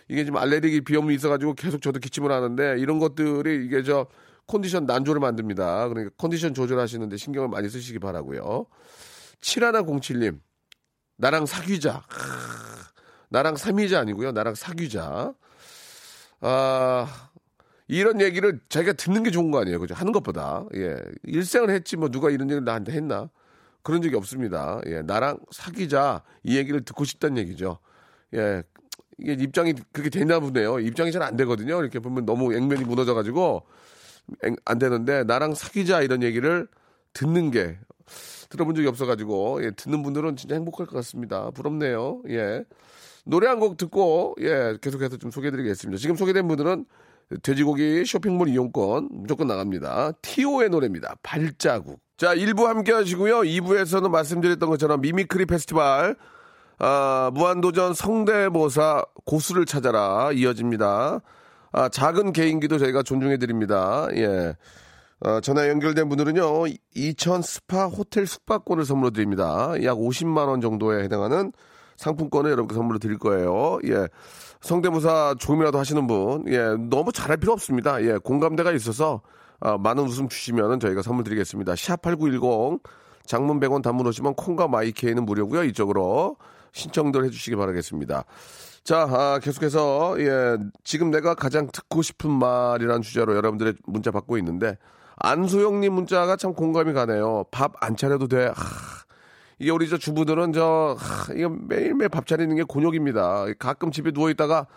이게 0.07 0.25
지금 0.25 0.37
알레르기 0.37 0.81
비염이 0.81 1.15
있어가지고 1.15 1.53
계속 1.55 1.81
저도 1.81 1.99
기침을 1.99 2.31
하는데, 2.31 2.75
이런 2.77 2.99
것들이 2.99 3.65
이게 3.65 3.81
저 3.81 4.05
컨디션 4.49 4.85
난조를 4.85 5.21
만듭니다. 5.21 5.87
그러니까 5.89 6.13
컨디션 6.17 6.53
조절하시는데 6.53 7.17
신경을 7.17 7.49
많이 7.49 7.69
쓰시기 7.69 7.99
바라고요. 7.99 8.65
7107님, 9.41 10.39
나랑 11.17 11.45
사귀자. 11.45 12.03
나랑 13.29 13.55
삼위자 13.57 13.99
아니고요. 13.99 14.31
나랑 14.31 14.55
사귀자. 14.55 15.33
아, 16.41 17.29
이런 17.87 18.21
얘기를 18.21 18.59
자기가 18.69 18.93
듣는 18.93 19.23
게 19.23 19.31
좋은 19.31 19.51
거 19.51 19.59
아니에요. 19.61 19.79
그죠? 19.79 19.93
하는 19.93 20.11
것보다. 20.11 20.65
예. 20.75 20.95
일생을 21.23 21.69
했지 21.69 21.97
뭐 21.97 22.09
누가 22.09 22.29
이런 22.29 22.47
얘기를 22.49 22.63
나한테 22.63 22.91
했나? 22.93 23.29
그런 23.83 24.01
적이 24.01 24.15
없습니다. 24.15 24.81
예. 24.87 25.01
나랑 25.01 25.39
사귀자. 25.51 26.23
이 26.43 26.57
얘기를 26.57 26.83
듣고 26.83 27.05
싶다는 27.05 27.37
얘기죠. 27.37 27.79
예. 28.35 28.63
이게 29.19 29.33
입장이 29.33 29.73
그렇게 29.91 30.09
되나 30.09 30.39
보네요. 30.39 30.79
입장이 30.79 31.11
잘 31.11 31.21
안 31.23 31.35
되거든요. 31.35 31.81
이렇게 31.81 31.99
보면 31.99 32.25
너무 32.25 32.53
앵면이 32.53 32.85
무너져가지고 32.85 33.65
앵- 34.43 34.55
안 34.65 34.79
되는데 34.79 35.23
나랑 35.25 35.55
사귀자 35.55 36.01
이런 36.01 36.23
얘기를 36.23 36.67
듣는 37.13 37.51
게 37.51 37.77
들어본 38.49 38.75
적이 38.75 38.87
없어가지고 38.87 39.63
예, 39.63 39.71
듣는 39.71 40.01
분들은 40.03 40.35
진짜 40.35 40.55
행복할 40.55 40.85
것 40.87 40.95
같습니다. 40.95 41.51
부럽네요. 41.51 42.21
예. 42.29 42.63
노래 43.25 43.47
한 43.47 43.59
곡 43.59 43.77
듣고 43.77 44.35
예 44.41 44.77
계속해서 44.81 45.17
좀 45.17 45.29
소개해드리겠습니다. 45.31 45.99
지금 45.99 46.15
소개된 46.15 46.47
분들은 46.47 46.85
돼지고기 47.43 48.05
쇼핑몰 48.05 48.47
이용권 48.49 49.09
무조건 49.11 49.47
나갑니다. 49.47 50.13
티오의 50.23 50.69
노래입니다. 50.69 51.15
발자국. 51.21 51.99
자 52.17 52.33
1부 52.35 52.63
함께 52.63 52.91
하시고요. 52.91 53.41
2부에서는 53.41 54.09
말씀드렸던 54.09 54.67
것처럼 54.69 55.01
mimicry 55.01 55.45
페스티벌 55.45 56.15
아, 56.79 57.29
무한도전 57.33 57.93
성대모사 57.93 59.03
고수를 59.25 59.65
찾아라 59.65 60.31
이어집니다. 60.31 61.19
아, 61.71 61.89
작은 61.89 62.33
개인기도 62.33 62.77
저희가 62.79 63.03
존중해드립니다. 63.03 64.07
예. 64.15 64.55
어, 65.21 65.41
전화 65.41 65.67
연결된 65.67 66.07
분들은요, 66.07 66.67
2000 66.95 67.41
스파 67.41 67.87
호텔 67.87 68.25
숙박권을 68.25 68.85
선물로 68.85 69.11
드립니다. 69.11 69.73
약 69.83 69.97
50만원 69.97 70.61
정도에 70.61 71.03
해당하는 71.03 71.51
상품권을 71.97 72.51
여러분께 72.51 72.73
선물로 72.73 72.99
드릴 72.99 73.17
거예요. 73.17 73.79
예. 73.85 74.07
성대모사 74.61 75.35
조금이라도 75.37 75.77
하시는 75.77 76.07
분, 76.07 76.45
예. 76.47 76.75
너무 76.89 77.11
잘할 77.11 77.35
필요 77.37 77.51
없습니다. 77.51 78.01
예. 78.03 78.17
공감대가 78.17 78.71
있어서, 78.71 79.21
아, 79.59 79.77
많은 79.77 80.03
웃음 80.03 80.29
주시면은 80.29 80.79
저희가 80.79 81.01
선물 81.01 81.25
드리겠습니다. 81.25 81.73
샵8910, 81.73 82.79
장문 83.25 83.59
100원 83.59 83.83
단문 83.83 84.07
오시면 84.07 84.35
콩과 84.35 84.69
마이케이는 84.69 85.25
무료고요 85.25 85.65
이쪽으로 85.65 86.37
신청들 86.71 87.25
해주시기 87.25 87.57
바라겠습니다. 87.57 88.23
자, 88.85 89.01
아, 89.01 89.39
계속해서, 89.43 90.15
예, 90.19 90.57
지금 90.85 91.11
내가 91.11 91.35
가장 91.35 91.67
듣고 91.69 92.01
싶은 92.01 92.31
말이라는 92.31 93.01
주제로 93.01 93.35
여러분들의 93.35 93.73
문자 93.85 94.11
받고 94.11 94.37
있는데, 94.37 94.77
안소영님 95.19 95.93
문자가 95.93 96.35
참 96.35 96.53
공감이 96.53 96.93
가네요. 96.93 97.45
밥 97.51 97.73
안 97.81 97.95
차려도 97.95 98.27
돼. 98.27 98.47
하, 98.47 98.53
이게 99.59 99.71
우리 99.71 99.89
저 99.89 99.97
주부들은 99.97 100.53
저, 100.53 100.95
하, 100.97 101.33
이거 101.33 101.49
매일매일 101.49 102.09
밥 102.09 102.25
차리는 102.25 102.55
게 102.55 102.63
곤욕입니다. 102.63 103.45
가끔 103.59 103.91
집에 103.91 104.11
누워 104.11 104.29
있다가, 104.29 104.67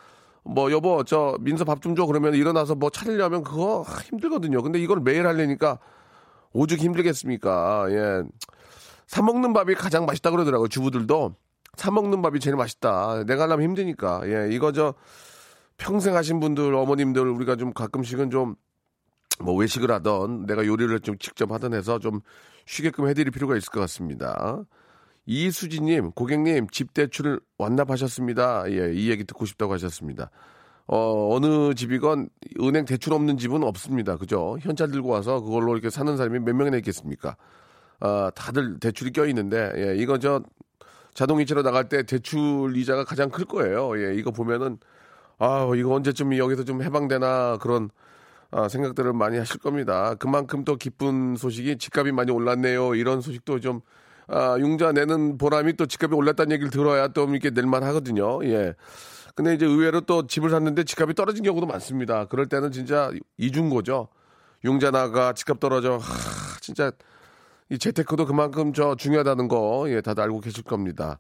뭐, 0.43 0.73
여보, 0.73 1.05
저, 1.05 1.37
민서 1.41 1.65
밥 1.65 1.81
좀 1.81 1.95
줘. 1.95 2.07
그러면 2.07 2.35
일어나서 2.35 2.75
뭐 2.75 2.91
차리려면 2.91 3.45
그거 3.45 3.83
하, 3.83 4.01
힘들거든요. 4.01 4.63
근데 4.63 4.81
이걸 4.81 5.01
매일 5.01 5.27
하려니까 5.27 5.79
오죽 6.53 6.81
힘들겠습니까. 6.81 7.87
예. 7.91 8.23
사 9.07 9.23
먹는 9.23 9.53
밥이 9.53 9.75
가장 9.75 10.07
맛있다 10.07 10.31
그러더라고요. 10.31 10.69
주부들도. 10.69 11.35
사 11.77 11.91
먹는 11.91 12.21
밥이 12.21 12.41
제일 12.41 12.57
맛있다. 12.57 13.25
내가 13.25 13.45
하려면 13.45 13.65
힘드니까. 13.69 14.23
예, 14.25 14.49
이거 14.51 14.73
저 14.73 14.95
평생 15.79 16.17
하신 16.17 16.41
분들, 16.41 16.75
어머님들 16.75 17.27
우리가 17.29 17.57
좀 17.57 17.73
가끔씩은 17.73 18.31
좀 18.31 18.57
뭐 19.41 19.55
외식을 19.55 19.91
하던 19.91 20.47
내가 20.47 20.67
요리를 20.67 21.01
좀 21.01 21.19
직접 21.19 21.51
하던 21.53 21.75
해서 21.75 21.99
좀 21.99 22.21
쉬게끔 22.67 23.09
해드릴 23.09 23.31
필요가 23.31 23.57
있을 23.57 23.71
것 23.71 23.81
같습니다. 23.81 24.65
이수지님, 25.27 26.13
고객님, 26.13 26.69
집 26.71 26.95
대출 26.95 27.41
완납하셨습니다. 27.59 28.65
예, 28.71 28.93
이 28.93 29.11
얘기 29.11 29.25
듣고 29.25 29.47
싶다고 29.47 29.73
하셨습니다. 29.75 30.31
어, 30.87 31.35
어느 31.35 31.75
집이건 31.75 32.29
은행 32.61 32.85
대출 32.85 33.13
없는 33.13 33.39
집은 33.39 33.63
없습니다. 33.63 34.17
그죠? 34.17 34.59
현찰 34.61 34.91
들고 34.91 35.09
와서 35.09 35.41
그걸로 35.41 35.73
이렇게 35.75 35.91
사는 35.91 36.17
사람이 36.17 36.41
몇 36.41 36.55
명이나 36.55 36.77
있겠습니까? 36.79 37.37
아, 38.01 38.33
다들 38.35 38.81
대출이 38.81 39.13
껴 39.13 39.27
있는데, 39.27 39.73
예, 39.77 39.97
이거 39.97 40.19
저 40.19 40.43
자동이체로 41.15 41.63
나갈 41.63 41.89
때 41.89 42.03
대출 42.03 42.77
이자가 42.77 43.05
가장 43.05 43.31
클 43.31 43.45
거예요. 43.45 43.97
예, 44.03 44.15
이거 44.17 44.33
보면은, 44.33 44.79
아, 45.39 45.71
이거 45.77 45.95
언제쯤 45.95 46.37
여기서 46.37 46.65
좀 46.65 46.83
해방되나 46.83 47.59
그런 47.59 47.85
아, 47.85 47.93
생각들을 48.69 49.13
많이 49.13 49.39
하실 49.39 49.59
겁니다. 49.59 50.15
그만큼 50.15 50.65
또 50.65 50.77
기쁜 50.77 51.37
소식이 51.37 51.79
집값이 51.79 52.13
많이 52.13 52.31
올랐네요. 52.31 52.95
이런 52.95 53.21
소식도 53.21 53.61
좀, 53.61 53.81
아, 54.29 54.57
융자 54.59 54.93
내는 54.93 55.39
보람이 55.39 55.75
또 55.75 55.87
집값이 55.87 56.15
올랐다는 56.15 56.53
얘기를 56.53 56.71
들어야 56.71 57.09
또 57.09 57.27
이렇게 57.29 57.51
낼만 57.51 57.83
하거든요. 57.83 58.45
예. 58.45 58.75
근데 59.35 59.55
이제 59.55 59.65
의외로 59.65 60.03
또 60.03 60.27
집을 60.27 60.51
샀는데 60.51 60.85
집값이 60.85 61.15
떨어진 61.15 61.43
경우도 61.43 61.67
많습니다. 61.67 62.27
그럴 62.27 62.47
때는 62.47 62.71
진짜 62.71 63.11
이중고죠. 63.39 64.09
융자 64.65 64.91
나가 64.91 65.33
집값 65.33 65.59
떨어져. 65.59 65.97
하, 65.97 66.61
진짜 66.61 66.93
이 67.71 67.79
재테크도 67.79 68.27
그만큼 68.27 68.75
저 68.75 68.95
중요하다는 68.95 69.49
거, 69.49 69.87
예, 69.89 70.03
다들 70.03 70.23
알고 70.25 70.41
계실 70.41 70.63
겁니다. 70.63 71.19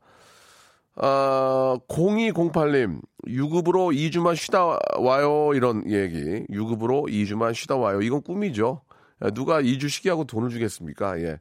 아, 0.96 1.78
0208님, 1.88 3.00
유급으로 3.26 3.88
2주만 3.90 4.37
쉬다 4.37 4.78
와요. 4.99 5.52
이런 5.54 5.88
얘기. 5.90 6.44
유급으로 6.50 7.06
2주만 7.08 7.54
쉬다 7.54 7.76
와요. 7.76 8.02
이건 8.02 8.22
꿈이죠. 8.22 8.82
예, 9.25 9.30
누가 9.30 9.62
2주 9.62 9.88
쉬게 9.88 10.11
하고 10.11 10.25
돈을 10.25 10.50
주겠습니까? 10.50 11.20
예. 11.20 11.38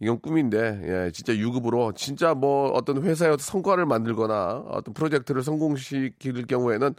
이건 0.00 0.20
꿈인데, 0.20 0.80
예, 0.84 1.10
진짜 1.12 1.34
유급으로, 1.34 1.92
진짜 1.92 2.34
뭐 2.34 2.68
어떤 2.70 3.02
회사에 3.02 3.34
성과를 3.38 3.86
만들거나 3.86 4.64
어떤 4.68 4.94
프로젝트를 4.94 5.42
성공시킬 5.42 6.46
경우에는 6.46 6.94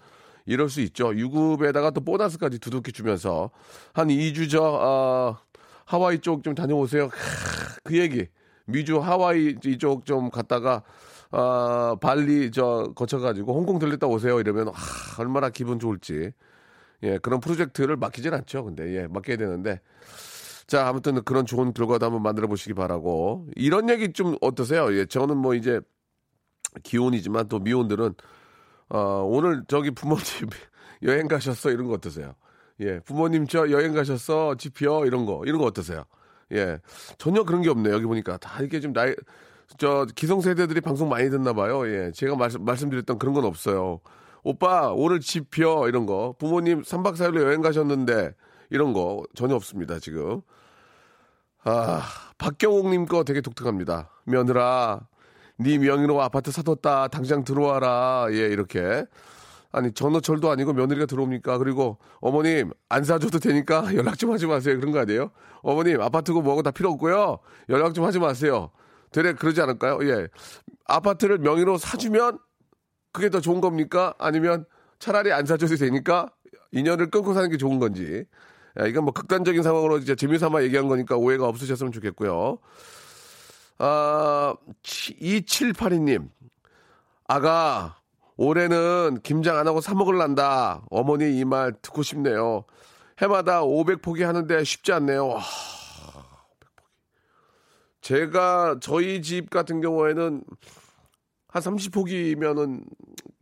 이럴 0.45 0.69
수 0.69 0.81
있죠. 0.81 1.15
유급에다가 1.15 1.91
또 1.91 2.01
보너스까지 2.01 2.59
두둑히 2.59 2.91
주면서 2.91 3.51
한 3.93 4.07
2주 4.07 4.49
저, 4.49 4.79
아, 4.81 5.39
하와이 5.85 6.19
쪽 6.19 6.43
좀 6.43 6.53
다녀오세요. 6.55 7.09
크, 7.09 7.17
그 7.83 7.97
얘기. 7.97 8.27
미주 8.65 8.99
하와이 8.99 9.55
이쪽 9.63 10.05
좀 10.05 10.29
갔다가 10.29 10.83
아, 11.31 11.95
발리 12.01 12.51
저 12.51 12.91
거쳐가지고 12.95 13.53
홍콩 13.53 13.79
들렸다 13.79 14.07
오세요 14.07 14.39
이러면 14.39 14.69
아, 14.69 14.73
얼마나 15.19 15.49
기분 15.49 15.79
좋을지. 15.79 16.31
예 17.03 17.17
그런 17.19 17.39
프로젝트를 17.39 17.95
맡기진 17.97 18.33
않죠 18.33 18.63
근데. 18.65 18.95
예 18.95 19.07
맡겨야 19.07 19.37
되는데. 19.37 19.81
자 20.67 20.87
아무튼 20.87 21.23
그런 21.23 21.45
좋은 21.45 21.73
결과도 21.73 22.05
한번 22.05 22.23
만들어 22.23 22.47
보시기 22.47 22.73
바라고. 22.73 23.47
이런 23.55 23.89
얘기 23.89 24.11
좀 24.13 24.35
어떠세요? 24.41 24.93
예 24.97 25.05
저는 25.05 25.37
뭐 25.37 25.53
이제 25.55 25.79
기혼이지만 26.83 27.47
또 27.47 27.59
미혼들은 27.59 28.13
어, 28.89 28.99
오늘 29.27 29.63
저기 29.67 29.91
부모님 29.91 30.23
여행 31.03 31.27
가셨어? 31.27 31.71
이런 31.71 31.87
거 31.87 31.93
어떠세요? 31.93 32.35
예, 32.79 32.99
부모님 32.99 33.47
저 33.47 33.69
여행 33.71 33.93
가셨어, 33.93 34.55
집이요, 34.55 35.05
이런 35.05 35.25
거, 35.25 35.41
이런 35.45 35.57
거 35.59 35.65
어떠세요? 35.65 36.05
예, 36.53 36.79
전혀 37.17 37.43
그런 37.43 37.61
게 37.61 37.69
없네요. 37.69 37.93
여기 37.93 38.05
보니까. 38.05 38.37
다 38.37 38.59
이렇게 38.61 38.79
좀 38.79 38.93
나이, 38.93 39.13
저 39.77 40.05
기성세대들이 40.15 40.81
방송 40.81 41.09
많이 41.09 41.29
듣나 41.29 41.53
봐요. 41.53 41.87
예, 41.87 42.11
제가 42.11 42.35
말씀, 42.35 42.63
말씀드렸던 42.63 43.19
그런 43.19 43.33
건 43.33 43.45
없어요. 43.45 43.99
오빠, 44.43 44.91
오늘 44.93 45.19
집이요, 45.19 45.87
이런 45.87 46.05
거. 46.05 46.35
부모님 46.39 46.81
3박 46.81 47.15
4일로 47.15 47.41
여행 47.43 47.61
가셨는데, 47.61 48.33
이런 48.69 48.93
거 48.93 49.23
전혀 49.35 49.55
없습니다, 49.55 49.99
지금. 49.99 50.41
아, 51.63 52.01
박경옥님 52.37 53.05
거 53.05 53.23
되게 53.23 53.41
독특합니다. 53.41 54.09
며느라, 54.23 55.01
네 55.57 55.77
명의로 55.77 56.21
아파트 56.21 56.51
사뒀다. 56.51 57.09
당장 57.09 57.43
들어와라. 57.43 58.27
예, 58.31 58.37
이렇게. 58.37 59.05
아니, 59.71 59.91
전화철도 59.91 60.49
아니고 60.49 60.71
며느리가 60.73 61.07
들어옵니까? 61.07 61.57
그리고 61.57 61.97
어머님, 62.21 62.71
안 62.87 63.03
사줘도 63.03 63.39
되니까 63.39 63.83
연락 63.95 64.17
좀 64.17 64.31
하지 64.31 64.47
마세요. 64.47 64.79
그런 64.79 64.93
거 64.93 64.99
아니에요? 64.99 65.31
어머님, 65.61 66.01
아파트고 66.01 66.41
뭐고 66.41 66.63
다 66.63 66.71
필요 66.71 66.89
없고요. 66.91 67.39
연락 67.69 67.93
좀 67.93 68.05
하지 68.05 68.17
마세요. 68.19 68.71
되레 69.11 69.33
그러지 69.33 69.61
않을까요? 69.61 69.99
예. 70.09 70.27
아파트를 70.85 71.37
명의로 71.39 71.77
사주면 71.77 72.39
그게 73.11 73.29
더 73.29 73.41
좋은 73.41 73.61
겁니까? 73.61 74.13
아니면 74.19 74.65
차라리 74.99 75.31
안 75.31 75.45
사줘도 75.45 75.75
되니까 75.75 76.29
인연을 76.71 77.09
끊고 77.09 77.33
사는 77.33 77.49
게 77.49 77.57
좋은 77.57 77.79
건지. 77.79 78.25
야, 78.79 78.85
이건 78.85 79.05
뭐 79.05 79.13
극단적인 79.13 79.63
상황으로 79.63 79.97
이제 79.97 80.15
재미삼아 80.15 80.63
얘기한 80.63 80.87
거니까 80.87 81.15
오해가 81.17 81.47
없으셨으면 81.47 81.91
좋겠고요. 81.91 82.59
아, 83.79 84.55
2782님. 84.83 86.29
아가, 87.27 87.97
올해는 88.37 89.19
김장 89.23 89.57
안 89.57 89.67
하고 89.67 89.81
사 89.81 89.93
먹을란다. 89.95 90.83
어머니 90.89 91.37
이 91.39 91.43
말 91.45 91.73
듣고 91.81 92.03
싶네요. 92.03 92.65
해마다 93.19 93.63
500 93.63 94.01
포기 94.01 94.23
하는데 94.23 94.63
쉽지 94.63 94.91
않네요. 94.93 95.27
와, 95.27 95.41
500포기. 95.41 95.76
제가 98.07 98.77
저희 98.79 99.21
집 99.21 99.49
같은 99.49 99.81
경우에는 99.81 100.41
한 101.49 101.61
30포기면은 101.61 102.85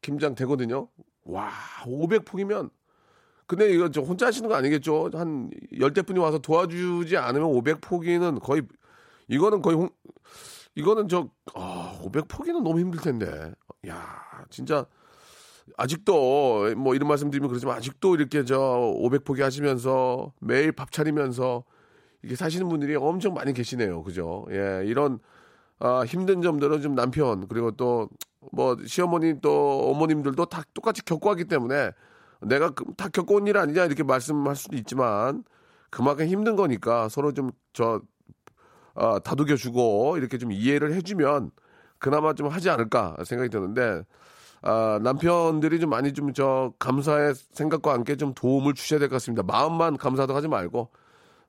김장 0.01 0.33
되거든요. 0.33 0.87
와, 1.23 1.51
500포기면 1.83 2.71
근데 3.45 3.71
이거 3.71 3.91
저 3.91 4.01
혼자 4.01 4.25
하시는 4.25 4.49
거 4.49 4.55
아니겠죠? 4.55 5.11
한 5.13 5.51
열대 5.79 6.01
분이 6.01 6.17
와서 6.17 6.39
도와주지 6.39 7.15
않으면 7.15 7.47
500포기는 7.49 8.41
거의 8.41 8.63
이거는 9.27 9.61
거의 9.61 9.77
홍, 9.77 9.89
이거는 10.73 11.09
저 11.09 11.29
아, 11.53 11.99
500포기는 12.01 12.63
너무 12.63 12.79
힘들 12.79 12.99
텐데. 12.99 13.53
야, 13.87 14.45
진짜 14.49 14.87
아직도 15.77 16.73
뭐 16.75 16.95
이런 16.95 17.07
말씀 17.07 17.29
드리면 17.29 17.49
그렇지만 17.49 17.77
아직도 17.77 18.15
이렇게 18.15 18.43
저 18.43 18.57
500포기 18.57 19.41
하시면서 19.41 20.33
매일 20.39 20.71
밥 20.71 20.91
차리면서 20.91 21.65
이게 22.25 22.35
사시는 22.35 22.67
분들이 22.69 22.95
엄청 22.95 23.33
많이 23.35 23.53
계시네요. 23.53 24.03
그죠? 24.03 24.45
예, 24.51 24.83
이런 24.85 25.19
아, 25.79 26.03
힘든 26.05 26.41
점들은 26.41 26.81
좀 26.81 26.95
남편 26.95 27.47
그리고 27.47 27.71
또 27.71 28.09
뭐 28.51 28.77
시어머니 28.85 29.41
또 29.41 29.89
어머님들도 29.91 30.45
다 30.45 30.61
똑같이 30.75 31.03
겪어왔기 31.03 31.45
때문에 31.45 31.91
내가 32.41 32.69
그- 32.69 32.85
다 32.95 33.09
겪어온 33.09 33.47
일 33.47 33.57
아니냐 33.57 33.85
이렇게 33.85 34.03
말씀할 34.03 34.55
수도 34.55 34.75
있지만 34.77 35.43
그만큼 35.89 36.27
힘든 36.27 36.55
거니까 36.55 37.09
서로 37.09 37.33
좀저 37.33 38.01
어, 38.93 39.19
다독여주고 39.19 40.17
이렇게 40.17 40.37
좀 40.37 40.51
이해를 40.51 40.93
해주면 40.93 41.51
그나마 41.97 42.33
좀 42.33 42.47
하지 42.49 42.69
않을까 42.69 43.15
생각이 43.25 43.49
드는데 43.49 44.03
아, 44.61 44.99
남편들이 45.01 45.79
좀 45.79 45.89
많이 45.89 46.13
좀 46.13 46.31
저 46.33 46.71
감사의 46.79 47.33
생각과 47.53 47.93
함께 47.93 48.15
좀 48.15 48.33
도움을 48.35 48.75
주셔야 48.75 48.99
될 48.99 49.09
것 49.09 49.15
같습니다. 49.15 49.41
마음만 49.43 49.97
감사도 49.97 50.35
하지 50.35 50.47
말고 50.47 50.89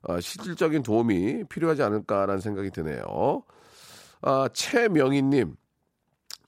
어, 0.07 0.19
실질적인 0.19 0.83
도움이 0.83 1.43
필요하지 1.49 1.83
않을까라는 1.83 2.39
생각이 2.39 2.71
드네요. 2.71 3.43
아, 4.21 4.47
최명희님 4.53 5.55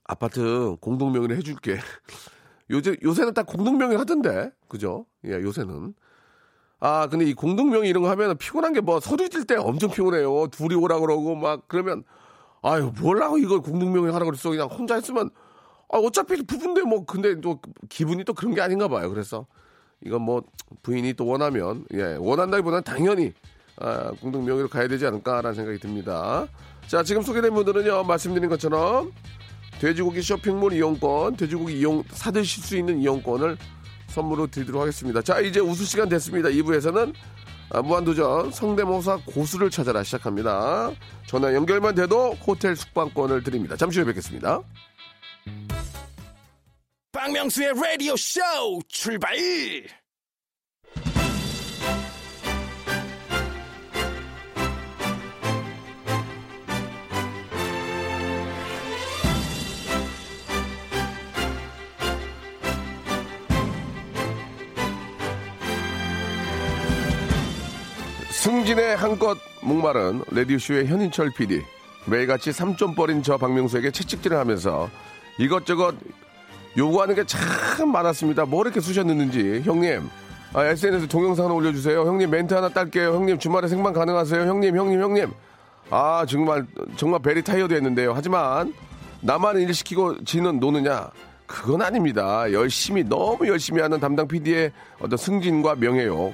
아파트 0.04 0.76
공동명의를 0.80 1.36
해줄게. 1.36 1.78
요새 2.70 2.96
요새는 3.02 3.34
딱 3.34 3.46
공동명의 3.46 3.98
하던데 3.98 4.50
그죠? 4.68 5.06
예, 5.26 5.32
요새는 5.32 5.94
아, 6.80 7.08
근데 7.08 7.26
이 7.26 7.34
공동명의 7.34 7.90
이런 7.90 8.02
거 8.02 8.10
하면 8.10 8.38
피곤한 8.38 8.72
게 8.72 8.80
뭐 8.80 9.00
서류 9.00 9.28
질 9.28 9.44
때 9.44 9.56
엄청 9.56 9.90
피곤해요. 9.90 10.46
둘이 10.48 10.74
오라 10.74 10.98
그러고 11.00 11.34
막 11.34 11.64
그러면 11.68 12.04
아유, 12.62 12.92
뭘라고 13.00 13.38
이걸 13.38 13.60
공동명의 13.60 14.12
하라고 14.12 14.30
그랬어. 14.30 14.50
그냥 14.50 14.68
혼자 14.68 14.94
했으면 14.94 15.30
아, 15.92 15.98
어차피 15.98 16.42
부부인데 16.42 16.82
뭐 16.82 17.04
근데 17.04 17.40
또 17.40 17.60
기분이 17.88 18.24
또 18.24 18.32
그런 18.32 18.54
게 18.54 18.60
아닌가 18.62 18.88
봐요. 18.88 19.10
그래서 19.10 19.46
이건 20.04 20.22
뭐 20.22 20.42
부인이 20.82 21.12
또 21.14 21.26
원하면 21.26 21.84
예, 21.92 22.16
원한다기보다는 22.18 22.84
당연히 22.84 23.32
아, 23.80 24.12
공동 24.20 24.44
명의로 24.44 24.68
가야 24.68 24.86
되지 24.88 25.06
않을까라는 25.06 25.54
생각이 25.54 25.78
듭니다. 25.78 26.46
자, 26.86 27.02
지금 27.02 27.22
소개된 27.22 27.52
분들은요. 27.54 28.04
말씀드린 28.04 28.48
것처럼 28.48 29.12
돼지고기 29.80 30.22
쇼핑몰 30.22 30.72
이용권, 30.74 31.36
돼지고기 31.36 31.78
이용 31.78 32.04
사드실 32.10 32.62
수 32.62 32.76
있는 32.76 33.00
이용권을 33.00 33.56
선물로 34.08 34.48
드리도록 34.48 34.82
하겠습니다. 34.82 35.22
자, 35.22 35.40
이제 35.40 35.60
우수 35.60 35.84
시간 35.84 36.08
됐습니다. 36.08 36.48
2부에서는 36.50 37.14
아, 37.72 37.82
무한도전 37.82 38.50
성대모사 38.50 39.20
고수를 39.26 39.70
찾아라 39.70 40.02
시작합니다. 40.02 40.90
전화 41.26 41.54
연결만 41.54 41.94
돼도 41.94 42.32
호텔 42.46 42.76
숙박권을 42.76 43.44
드립니다. 43.44 43.76
잠시 43.76 44.00
후에 44.00 44.06
뵙겠습니다. 44.06 44.60
박명수의 47.12 47.72
라디오 47.74 48.16
쇼 48.16 48.40
출발! 48.88 49.36
승진에 68.40 68.96
한껏 68.96 69.36
목마른 69.60 70.22
레디오쇼의 70.30 70.86
현인철 70.86 71.30
PD. 71.36 71.62
매일같이 72.06 72.52
삼점버린 72.52 73.22
저 73.22 73.36
박명수에게 73.36 73.90
채찍질을 73.90 74.38
하면서 74.38 74.88
이것저것 75.38 75.94
요구하는 76.78 77.14
게 77.14 77.22
참 77.26 77.92
많았습니다. 77.92 78.46
뭐 78.46 78.62
이렇게 78.62 78.80
쑤셔 78.80 79.02
넣는지. 79.02 79.60
형님, 79.62 80.08
아, 80.54 80.64
SNS 80.64 81.08
동영상 81.08 81.44
하나 81.44 81.54
올려주세요. 81.54 82.00
형님, 82.06 82.30
멘트 82.30 82.54
하나 82.54 82.70
딸게요. 82.70 83.12
형님, 83.14 83.38
주말에 83.38 83.68
생방 83.68 83.92
가능하세요? 83.92 84.40
형님, 84.40 84.74
형님, 84.74 85.02
형님. 85.02 85.32
아, 85.90 86.24
정말, 86.26 86.66
정말 86.96 87.20
very 87.20 87.42
tired 87.44 87.74
했는데요. 87.74 88.14
하지만, 88.14 88.72
나만 89.20 89.58
일 89.58 89.74
시키고 89.74 90.24
지는 90.24 90.58
노느냐? 90.60 91.10
그건 91.46 91.82
아닙니다. 91.82 92.50
열심히, 92.52 93.04
너무 93.04 93.46
열심히 93.48 93.82
하는 93.82 94.00
담당 94.00 94.26
PD의 94.26 94.72
어떤 94.98 95.18
승진과 95.18 95.74
명예욕. 95.74 96.32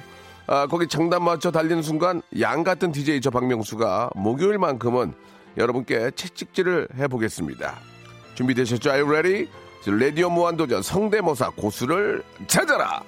아, 0.49 0.65
거기 0.65 0.87
장단 0.87 1.23
맞춰 1.23 1.51
달리는 1.51 1.81
순간 1.81 2.21
양 2.39 2.63
같은 2.63 2.93
DJ 2.93 3.19
저 3.19 3.29
박명수가 3.29 4.11
목요일만큼은 4.15 5.13
여러분께 5.57 6.11
채찍질을 6.11 6.87
해보겠습니다. 6.97 7.75
준비되셨죠? 8.35 8.89
Are 8.89 9.01
you 9.01 9.11
ready? 9.13 9.49
레디오 9.85 10.29
무한도전 10.29 10.81
성대모사 10.81 11.49
고수를 11.51 12.23
찾아라! 12.47 13.03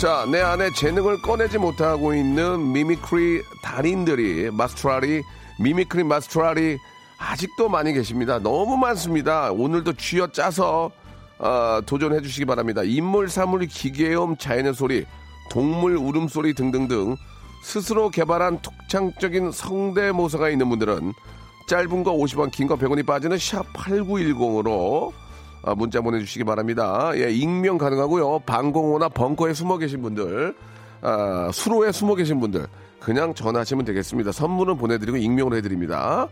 자, 0.00 0.26
내 0.30 0.40
안에 0.40 0.70
재능을 0.76 1.22
꺼내지 1.22 1.58
못하고 1.58 2.14
있는 2.14 2.72
mimicry 2.72 3.42
달인들이 3.62 4.50
마스터들이, 4.52 5.22
mimicry 5.60 6.02
마스터들이 6.04 6.78
아직도 7.30 7.68
많이 7.68 7.92
계십니다. 7.92 8.38
너무 8.38 8.76
많습니다. 8.76 9.52
오늘도 9.52 9.92
쥐어 9.94 10.28
짜서 10.28 10.90
어, 11.38 11.80
도전해 11.86 12.20
주시기 12.20 12.44
바랍니다. 12.44 12.82
인물, 12.84 13.28
사물, 13.28 13.66
기계음, 13.66 14.36
자연의 14.36 14.74
소리, 14.74 15.06
동물 15.50 15.96
울음소리 15.96 16.54
등등등 16.54 17.16
스스로 17.62 18.10
개발한 18.10 18.60
독창적인 18.62 19.52
성대모사가 19.52 20.50
있는 20.50 20.68
분들은 20.68 21.12
짧은 21.68 22.02
거 22.02 22.12
50원, 22.12 22.50
긴 22.50 22.66
거 22.66 22.76
100원이 22.76 23.06
빠지는 23.06 23.38
샵 23.38 23.72
8910으로 23.72 25.12
아, 25.64 25.74
문자 25.76 26.00
보내주시기 26.00 26.42
바랍니다. 26.44 27.12
예, 27.14 27.30
익명 27.30 27.78
가능하고요. 27.78 28.40
방공호나 28.40 29.08
벙커에 29.10 29.54
숨어 29.54 29.78
계신 29.78 30.02
분들, 30.02 30.56
아, 31.02 31.50
수로에 31.52 31.92
숨어 31.92 32.16
계신 32.16 32.40
분들, 32.40 32.66
그냥 32.98 33.32
전화하시면 33.32 33.84
되겠습니다. 33.84 34.32
선물은 34.32 34.76
보내드리고 34.76 35.18
익명으로 35.18 35.56
해드립니다. 35.56 36.26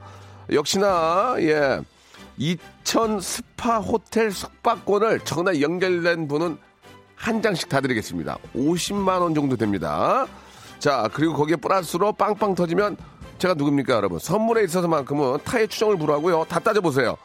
역시나, 0.53 1.37
예, 1.39 1.81
2000 2.39 3.21
스파 3.21 3.79
호텔 3.79 4.31
숙박권을 4.33 5.21
전화 5.21 5.61
연결된 5.61 6.27
분은 6.29 6.59
한 7.15 7.43
장씩 7.43 7.69
다 7.69 7.81
드리겠습니다. 7.81 8.39
50만 8.57 9.21
원 9.21 9.35
정도 9.35 9.57
됩니다. 9.57 10.27
자, 10.79 11.09
그리고 11.13 11.35
거기에 11.35 11.57
플러스로 11.57 12.13
빵빵 12.13 12.55
터지면 12.55 12.97
제가 13.39 13.55
누굽니까, 13.55 13.95
여러분? 13.95 14.19
선물에 14.19 14.65
있어서만큼은 14.65 15.39
타의 15.45 15.69
추종을 15.69 15.97
불허하고요. 15.99 16.47
다 16.49 16.59
따져보세요. 16.61 17.17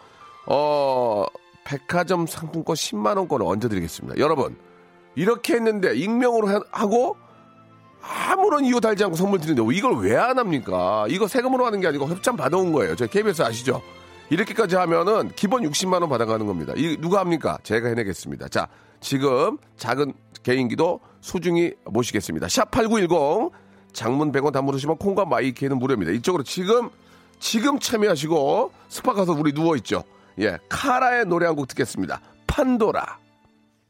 어, 0.47 1.25
백화점 1.65 2.27
상품권 2.27 2.75
10만 2.75 3.17
원권을 3.17 3.45
얹어드리겠습니다. 3.45 4.17
여러분, 4.19 4.57
이렇게 5.15 5.53
했는데, 5.55 5.95
익명으로 5.95 6.47
하- 6.49 6.61
하고, 6.71 7.15
아무런 8.01 8.65
이유 8.65 8.79
달지 8.79 9.03
않고 9.03 9.15
선물 9.15 9.39
드리는데, 9.39 9.75
이걸 9.75 9.97
왜 9.99 10.15
안 10.15 10.38
합니까? 10.39 11.05
이거 11.10 11.27
세금으로 11.27 11.65
하는 11.65 11.79
게 11.81 11.88
아니고 11.88 12.08
협찬 12.08 12.36
받아온 12.38 12.71
거예요. 12.71 12.95
저희 12.95 13.10
KBS 13.10 13.41
아시죠? 13.43 13.81
이렇게까지 14.29 14.75
하면은 14.75 15.31
기본 15.36 15.63
60만 15.63 16.01
원 16.01 16.10
받아가는 16.10 16.45
겁니다. 16.47 16.73
이, 16.75 16.97
누가 16.99 17.19
합니까? 17.19 17.58
제가 17.63 17.89
해내겠습니다. 17.89 18.47
자, 18.49 18.67
지금 19.01 19.58
작은 19.77 20.13
개인기도 20.43 20.99
소중히 21.21 21.73
모시겠습니다. 21.86 22.47
샵 22.47 22.71
8910 22.71 23.51
장문 23.93 24.31
100원 24.31 24.51
담으시면 24.51 24.97
콩과 24.97 25.25
my 25.25 25.38
K에는 25.38 25.77
무료입니다. 25.77 26.12
이쪽으로 26.13 26.43
지금 26.43 26.89
지금 27.39 27.79
참여하시고 27.79 28.71
스파 28.89 29.13
가서 29.13 29.34
우리 29.34 29.53
누워 29.53 29.75
있죠. 29.75 30.03
예, 30.39 30.58
카라의 30.69 31.25
노래 31.25 31.45
한 31.45 31.55
곡 31.55 31.67
듣겠습니다. 31.67 32.19
판도라. 32.47 33.19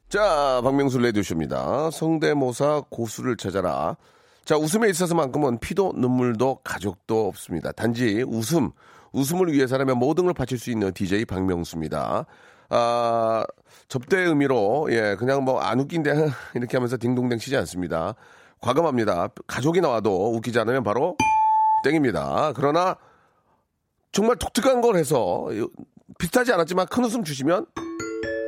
자, 0.10 0.62
박명수 0.64 1.00
레디오쇼입니다. 1.00 1.90
성대모사 1.92 2.84
고수를 2.90 3.38
찾아라. 3.38 3.98
자, 4.46 4.56
웃음에 4.58 4.90
있어서만큼은 4.90 5.60
피도 5.60 5.94
눈물도 5.98 6.60
가족도 6.64 7.28
없습니다. 7.28 7.72
단지 7.72 8.24
웃음, 8.28 8.70
웃음을 9.12 9.52
위해서라면 9.52 9.98
모든 9.98 10.26
걸 10.26 10.34
바칠 10.34 10.60
수 10.60 10.70
있는 10.70 10.94
DJ 10.94 11.26
박명수입니다. 11.26 12.26
아, 12.70 13.46
접대의 13.88 14.28
의미로, 14.28 14.88
예, 14.92 15.16
그냥 15.18 15.44
뭐 15.44 15.60
안 15.60 15.80
웃긴데 15.80 16.12
이렇게 16.56 16.78
하면서 16.78 16.98
딩동댕 16.98 17.40
치지 17.40 17.58
않습니다. 17.58 18.16
과감합니다. 18.62 19.30
가족이 19.48 19.82
나와도 19.82 20.34
웃기지 20.36 20.60
않으면 20.60 20.84
바로 20.84 21.18
땡입니다. 21.84 22.54
그러나 22.56 22.96
정말 24.12 24.38
독특한 24.38 24.82
걸 24.82 24.96
해서 24.96 25.48
비슷하지 26.20 26.54
않았지만 26.54 26.88
큰 26.88 27.04
웃음 27.04 27.24
주시면 27.24 27.66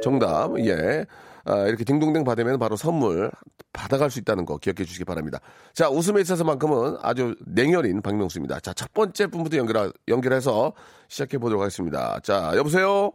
정답, 0.03 0.57
예. 0.59 1.05
아, 1.47 1.65
이렇게 1.67 1.85
딩동댕 1.85 2.25
받으면 2.25 2.59
바로 2.59 2.75
선물 2.75 3.31
받아갈 3.71 4.09
수 4.09 4.19
있다는 4.19 4.45
거 4.45 4.57
기억해 4.57 4.83
주시기 4.83 5.05
바랍니다. 5.05 5.39
자, 5.73 5.89
웃음에 5.89 6.19
있어서만큼은 6.19 6.97
아주 7.01 7.35
냉혈인 7.45 8.01
박명수입니다. 8.01 8.59
자, 8.59 8.73
첫 8.73 8.93
번째 8.93 9.27
분부터 9.27 9.55
연결, 9.57 9.93
연결해서 10.09 10.73
시작해 11.07 11.37
보도록 11.37 11.61
하겠습니다. 11.61 12.19
자, 12.19 12.51
여보세요? 12.57 13.13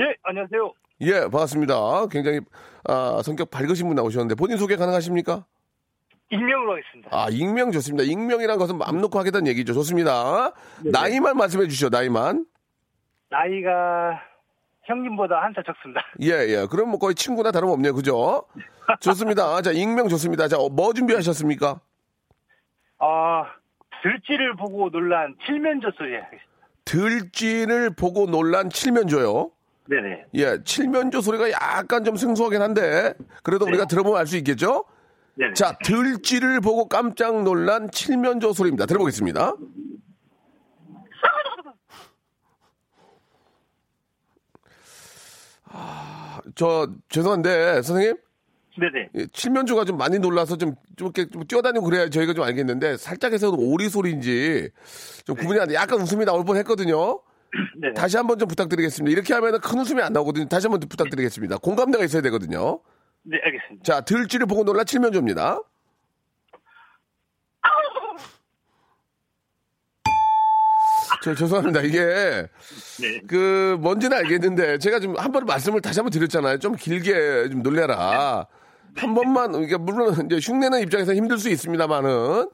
예, 0.00 0.04
안녕하세요. 0.24 0.72
예, 1.02 1.20
반갑습니다. 1.20 2.06
굉장히, 2.10 2.40
아, 2.84 3.20
성격 3.22 3.50
밝으신 3.50 3.86
분 3.86 3.94
나오셨는데 3.94 4.34
본인 4.34 4.56
소개 4.56 4.74
가능하십니까? 4.74 5.46
익명으로 6.32 6.72
하겠습니다. 6.72 7.08
아, 7.12 7.28
익명 7.30 7.70
좋습니다. 7.72 8.04
익명이란 8.04 8.58
것은 8.58 8.78
마음 8.78 9.00
놓고 9.00 9.18
하겠다는 9.18 9.46
얘기죠. 9.48 9.74
좋습니다. 9.74 10.52
나이만 10.84 11.36
말씀해 11.36 11.68
주시죠, 11.68 11.88
나이만. 11.88 12.46
나이가 13.30 14.20
형님보다 14.90 15.40
한 15.42 15.52
살 15.54 15.64
적습니다. 15.64 16.02
예, 16.22 16.46
예. 16.48 16.66
그럼 16.70 16.90
뭐 16.90 16.98
거의 16.98 17.14
친구나 17.14 17.50
다름없네요. 17.50 17.94
그죠? 17.94 18.44
좋습니다. 19.00 19.62
자, 19.62 19.70
익명 19.72 20.08
좋습니다. 20.08 20.48
자, 20.48 20.58
어, 20.58 20.68
뭐 20.68 20.92
준비하셨습니까? 20.92 21.80
아, 22.98 23.44
들쥐를 24.02 24.56
보고 24.56 24.90
놀란 24.90 25.34
칠면조 25.46 25.90
소리 25.96 26.14
하겠습니다. 26.14 26.46
들쥐를 26.84 27.94
보고 27.94 28.26
놀란 28.26 28.68
칠면조요. 28.70 29.50
네네. 29.88 30.24
예, 30.34 30.58
칠면조 30.64 31.20
소리가 31.20 31.50
약간 31.50 32.04
좀 32.04 32.16
생소하긴 32.16 32.60
한데, 32.62 33.14
그래도 33.42 33.64
우리가 33.66 33.86
들어보면 33.86 34.18
알 34.18 34.26
수 34.26 34.36
있겠죠? 34.38 34.84
네네. 35.36 35.54
자, 35.54 35.76
들쥐를 35.84 36.60
보고 36.60 36.88
깜짝 36.88 37.42
놀란 37.42 37.90
칠면조 37.90 38.52
소리입니다. 38.52 38.86
들어보겠습니다. 38.86 39.54
아, 45.72 46.40
저, 46.54 46.88
죄송한데, 47.08 47.82
선생님? 47.82 48.16
네네. 48.78 49.08
예, 49.16 49.26
칠면조가 49.32 49.84
좀 49.84 49.96
많이 49.98 50.18
놀라서 50.18 50.56
좀, 50.56 50.74
좀 50.96 51.10
이렇게 51.14 51.28
좀 51.30 51.44
뛰어다니고 51.46 51.84
그래야 51.84 52.08
저희가 52.08 52.34
좀 52.34 52.44
알겠는데, 52.44 52.96
살짝 52.96 53.32
해서 53.32 53.50
오리 53.50 53.88
소리인지 53.88 54.70
좀 55.24 55.36
구분이 55.36 55.60
안 55.60 55.68
돼. 55.68 55.74
약간 55.74 56.00
웃음이 56.00 56.24
나올 56.24 56.44
뻔 56.44 56.56
했거든요. 56.58 57.20
네네. 57.80 57.94
다시 57.94 58.16
한번 58.16 58.38
좀 58.38 58.48
부탁드리겠습니다. 58.48 59.12
이렇게 59.12 59.34
하면 59.34 59.60
큰 59.60 59.78
웃음이 59.80 60.00
안 60.02 60.12
나오거든요. 60.12 60.48
다시 60.48 60.66
한번 60.68 60.80
부탁드리겠습니다. 60.88 61.58
공감대가 61.58 62.04
있어야 62.04 62.22
되거든요. 62.22 62.80
네, 63.22 63.38
알겠습니다. 63.42 63.82
자, 63.82 64.00
들쥐를 64.02 64.46
보고 64.46 64.64
놀라 64.64 64.84
칠면조입니다. 64.84 65.60
저 71.22 71.34
죄송합니다. 71.34 71.82
이게 71.82 71.98
네. 73.00 73.20
그 73.26 73.76
뭔지는 73.80 74.16
알겠는데 74.16 74.78
제가 74.78 75.00
좀한번 75.00 75.44
말씀을 75.44 75.80
다시 75.80 76.00
한번 76.00 76.10
드렸잖아요. 76.10 76.58
좀 76.58 76.74
길게 76.74 77.50
좀 77.50 77.62
놀래라. 77.62 78.46
한 78.96 79.14
번만 79.14 79.54
이게 79.62 79.76
물론 79.76 80.14
이제 80.26 80.38
흉내는 80.40 80.80
입장에서 80.80 81.14
힘들 81.14 81.38
수 81.38 81.48
있습니다만은 81.50 82.50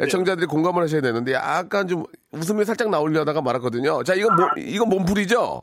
애청자들이 0.00 0.46
공감을 0.46 0.82
하셔야 0.82 1.00
되는데 1.00 1.32
약간 1.32 1.88
좀 1.88 2.04
웃음이 2.32 2.64
살짝 2.64 2.90
나오려다가 2.90 3.40
말았거든요. 3.40 4.02
자, 4.04 4.14
이건 4.14 4.36
뭐 4.36 4.48
이건 4.56 4.88
몸풀이죠? 4.88 5.62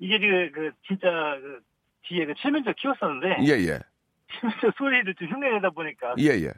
이게 0.00 0.18
그, 0.18 0.50
그, 0.54 0.70
진짜, 0.86 1.08
그, 1.40 1.60
뒤에 2.08 2.24
그 2.26 2.34
칠면조 2.40 2.72
키웠었는데, 2.78 3.36
예, 3.46 3.68
예. 3.68 3.80
칠면조 4.30 4.72
소리를 4.76 5.14
좀 5.14 5.28
흉내내다 5.28 5.70
보니까, 5.70 6.14
예, 6.18 6.30
예. 6.44 6.52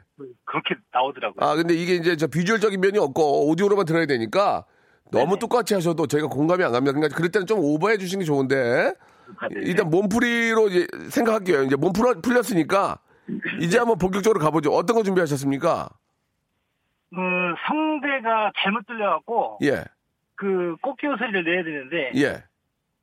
그렇게 0.45 0.75
나오더라고요. 0.91 1.47
아, 1.47 1.55
근데 1.55 1.73
이게 1.73 1.95
이제 1.95 2.15
저 2.15 2.27
비주얼적인 2.27 2.79
면이 2.79 2.97
없고 2.97 3.49
오디오로만 3.49 3.85
들어야 3.85 4.05
되니까 4.05 4.65
너무 5.11 5.39
똑같이 5.39 5.73
하셔도 5.73 6.07
저희가 6.07 6.27
공감이 6.27 6.63
안 6.63 6.71
갑니다. 6.71 6.93
그러니까 6.93 7.15
그럴 7.15 7.31
때는 7.31 7.47
좀 7.47 7.59
오버해 7.59 7.97
주시는 7.97 8.21
게 8.21 8.25
좋은데 8.25 8.93
아, 9.39 9.47
네네. 9.47 9.61
일단 9.65 9.89
몸풀이로 9.89 10.67
이제 10.69 10.87
생각할게요. 11.09 11.63
이제 11.63 11.75
몸 11.75 11.93
풀어, 11.93 12.13
풀렸으니까 12.21 12.99
이제 13.59 13.77
한번 13.77 13.97
본격적으로 13.97 14.39
가보죠. 14.39 14.71
어떤 14.71 14.95
거 14.95 15.03
준비하셨습니까? 15.03 15.89
그, 17.09 17.17
성대가 17.67 18.51
잘못 18.57 18.85
들려갖고, 18.87 19.59
예, 19.63 19.83
그, 20.35 20.75
꽃기호 20.81 21.17
소리를 21.17 21.43
내야 21.43 21.63
되는데, 21.63 22.11
예. 22.15 22.43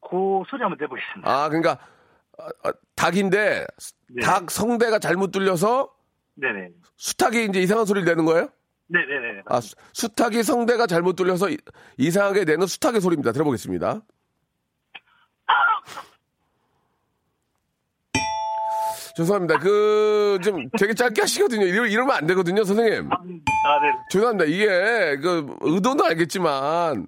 그 0.01 0.43
소리 0.49 0.63
한번 0.63 0.79
내보겠습니다. 0.81 1.31
아, 1.31 1.49
그러니까 1.49 1.79
닭인데 2.97 3.67
네. 4.09 4.23
닭 4.23 4.51
성대가 4.51 4.99
잘못 4.99 5.31
뚫려서 5.33 5.93
네네. 6.35 6.71
수탉이 6.97 7.47
이제 7.47 7.61
이상한 7.61 7.85
소리를 7.87 8.07
내는 8.07 8.25
거예요? 8.25 8.49
네네네. 8.89 9.43
아, 9.47 9.61
수- 9.61 9.75
수탉이 9.93 10.43
성대가 10.43 10.87
잘못 10.87 11.15
뚫려서 11.17 11.51
이- 11.51 11.59
이상하게 11.99 12.45
내는 12.45 12.67
수탉의 12.67 13.01
소리입니다. 13.01 13.33
들어보겠습니다. 13.33 14.01
죄송합니다. 19.17 19.59
그, 19.59 20.39
좀 20.45 20.69
되게 20.79 20.95
짧게 20.95 21.23
하시거든요. 21.23 21.67
이러, 21.67 21.87
이러면 21.87 22.17
안 22.17 22.27
되거든요, 22.29 22.63
선생님. 22.65 23.11
아, 23.13 23.19
네. 23.25 23.41
죄송합니다. 24.11 24.45
이게, 24.45 24.67
그, 25.21 25.57
의도는 25.61 26.05
알겠지만, 26.05 27.07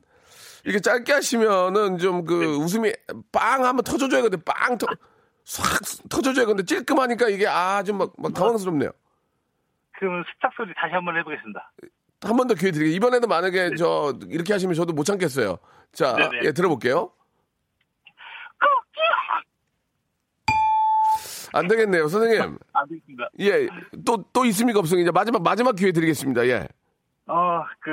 이렇게 0.65 0.81
짧게 0.81 1.13
하시면은 1.13 1.99
좀그 1.99 2.57
웃음이 2.57 2.93
빵 3.31 3.65
하면 3.65 3.83
터져줘야 3.85 4.23
되는데, 4.23 4.43
빵 4.45 4.77
터, 4.77 4.87
싹 5.51 5.81
터져줘야 6.09 6.47
되는데, 6.47 6.63
찔끔하니까 6.65 7.29
이게, 7.29 7.47
아, 7.49 7.83
좀 7.83 7.99
막, 7.99 8.13
막 8.17 8.33
당황스럽네요. 8.33 8.91
그러면 9.99 10.23
수탉 10.33 10.53
소리 10.55 10.73
다시 10.77 10.95
한번 10.95 11.17
해보겠습니다. 11.19 11.73
한 12.23 12.37
번 12.37 12.47
더 12.47 12.55
기회 12.55 12.71
드릴게요. 12.71 12.95
이번에도 12.95 13.27
만약에 13.27 13.75
저, 13.77 14.15
이렇게 14.29 14.53
하시면 14.53 14.75
저도 14.77 14.93
못 14.93 15.03
참겠어요. 15.05 15.59
자, 15.93 16.15
네네. 16.15 16.41
예, 16.45 16.53
들어볼게요. 16.53 17.11
안 21.53 21.67
되겠네요, 21.67 22.07
선생님. 22.07 22.59
안 22.73 22.89
되겠습니다. 22.89 23.29
예, 23.41 23.67
또, 24.07 24.23
또 24.33 24.45
있습니까, 24.47 24.79
없습니까? 24.79 25.03
이제 25.03 25.11
마지막, 25.11 25.43
마지막 25.43 25.75
기회 25.75 25.91
드리겠습니다, 25.91 26.47
예. 26.47 26.69
어, 27.27 27.65
그, 27.81 27.91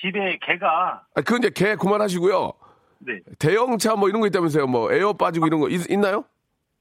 집에 0.00 0.38
개가, 0.44 1.04
아, 1.14 1.20
그건 1.22 1.38
이제 1.38 1.50
개 1.50 1.76
그만하시고요. 1.76 2.52
네. 3.00 3.20
대형차 3.38 3.94
뭐 3.94 4.08
이런 4.08 4.20
거 4.20 4.26
있다면서요, 4.26 4.66
뭐, 4.66 4.92
에어 4.92 5.12
빠지고 5.12 5.46
이런 5.46 5.60
거 5.60 5.68
있, 5.68 5.88
있나요? 5.88 6.24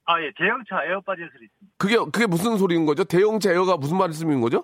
아, 0.08 0.22
예, 0.22 0.32
대형차 0.38 0.86
에어 0.86 1.02
빠진 1.02 1.30
소리 1.34 1.46
있습니다. 1.46 1.76
그게, 1.78 1.98
그게 1.98 2.26
무슨 2.26 2.58
소리인 2.58 2.86
거죠? 2.86 3.04
대형차 3.04 3.52
에어가 3.52 3.76
무슨 3.76 3.98
말씀인 3.98 4.40
거죠? 4.40 4.64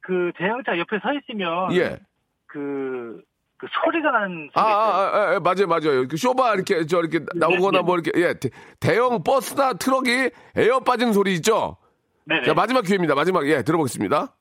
그 0.00 0.32
대형차 0.36 0.78
옆에 0.78 0.98
서 1.00 1.12
있으면, 1.12 1.74
예. 1.74 1.98
그, 2.46 3.22
그 3.58 3.66
소리가 3.70 4.10
나는 4.10 4.48
아, 4.54 4.62
소리 4.62 4.70
있어요. 4.70 4.74
아, 4.74 4.88
아, 4.88 5.36
아, 5.36 5.40
맞아요, 5.40 5.66
맞아요. 5.68 6.08
그 6.08 6.16
쇼바 6.16 6.54
이렇게, 6.54 6.86
저, 6.86 7.00
이렇게 7.00 7.20
나오거나 7.34 7.80
네. 7.80 7.84
뭐 7.84 7.96
이렇게, 7.96 8.12
예. 8.18 8.32
대, 8.32 8.48
대형 8.80 9.22
버스나 9.22 9.74
트럭이 9.74 10.30
에어 10.56 10.80
빠진 10.80 11.12
소리 11.12 11.34
있죠? 11.34 11.76
네네. 12.24 12.44
자, 12.44 12.54
마지막 12.54 12.82
기회입니다. 12.82 13.14
마지막, 13.14 13.46
예, 13.46 13.62
들어보겠습니다. 13.62 14.34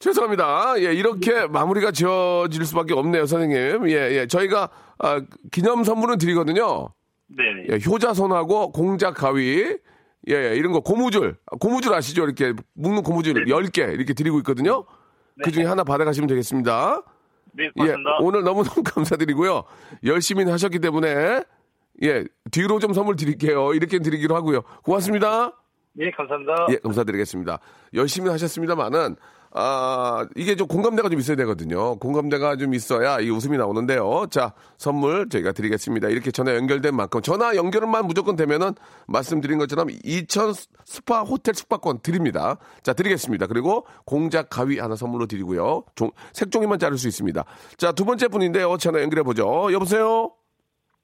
죄송합니다. 0.00 0.74
예, 0.78 0.94
이렇게 0.94 1.46
마무리가 1.46 1.92
지어질 1.92 2.64
수밖에 2.64 2.94
없네요, 2.94 3.26
선생님. 3.26 3.88
예, 3.90 4.10
예. 4.12 4.26
저희가, 4.26 4.70
아, 4.98 5.20
기념 5.52 5.84
선물은 5.84 6.16
드리거든요. 6.18 6.88
네네. 7.28 7.66
예, 7.70 7.78
효자손하고 7.86 8.72
공작 8.72 9.14
가위, 9.14 9.76
예, 10.28 10.34
예, 10.34 10.56
이런 10.56 10.72
거 10.72 10.80
고무줄, 10.80 11.36
고무줄 11.60 11.92
아시죠? 11.94 12.24
이렇게 12.24 12.54
묶는 12.74 13.02
고무줄 13.02 13.44
10개 13.46 13.92
이렇게 13.94 14.14
드리고 14.14 14.38
있거든요. 14.38 14.84
그 15.44 15.50
중에 15.50 15.64
하나 15.64 15.84
받아가시면 15.84 16.28
되겠습니다. 16.28 17.02
네, 17.52 17.64
예, 17.64 17.70
고맙습니다. 17.76 18.10
오늘 18.20 18.42
너무너무 18.42 18.82
감사드리고요. 18.84 19.64
열심히 20.04 20.44
하셨기 20.44 20.78
때문에 20.78 21.42
예, 22.02 22.24
뒤로 22.50 22.78
좀 22.78 22.94
선물 22.94 23.16
드릴게요. 23.16 23.74
이렇게 23.74 23.98
드리기로 23.98 24.34
하고요. 24.34 24.62
고맙습니다. 24.82 25.52
네, 25.92 26.10
감사합니다. 26.10 26.66
예, 26.70 26.76
감사드리겠습니다. 26.76 27.58
열심히 27.94 28.30
하셨습니다만은 28.30 29.16
아, 29.52 30.26
이게 30.36 30.54
좀 30.54 30.68
공감대가 30.68 31.08
좀 31.08 31.18
있어야 31.18 31.36
되거든요. 31.38 31.96
공감대가 31.96 32.54
좀 32.56 32.72
있어야 32.72 33.18
이 33.18 33.30
웃음이 33.30 33.58
나오는데요. 33.58 34.26
자, 34.30 34.52
선물 34.78 35.28
저희가 35.28 35.50
드리겠습니다. 35.52 36.08
이렇게 36.08 36.30
전화 36.30 36.54
연결된 36.54 36.94
만큼 36.94 37.20
전화 37.20 37.56
연결만 37.56 38.06
무조건 38.06 38.36
되면은 38.36 38.74
말씀드린 39.08 39.58
것처럼 39.58 39.88
2천 39.88 40.54
스파 40.84 41.22
호텔 41.22 41.54
숙박권 41.54 42.00
드립니다. 42.00 42.58
자, 42.84 42.92
드리겠습니다. 42.92 43.48
그리고 43.48 43.86
공작 44.04 44.50
가위 44.50 44.78
하나 44.78 44.94
선물로 44.94 45.26
드리고요. 45.26 45.82
종, 45.96 46.12
색종이만 46.32 46.78
자를 46.78 46.96
수 46.96 47.08
있습니다. 47.08 47.44
자, 47.76 47.90
두 47.90 48.04
번째 48.04 48.28
분인데요. 48.28 48.76
전화 48.76 49.02
연결해 49.02 49.24
보죠. 49.24 49.72
여보세요? 49.72 50.30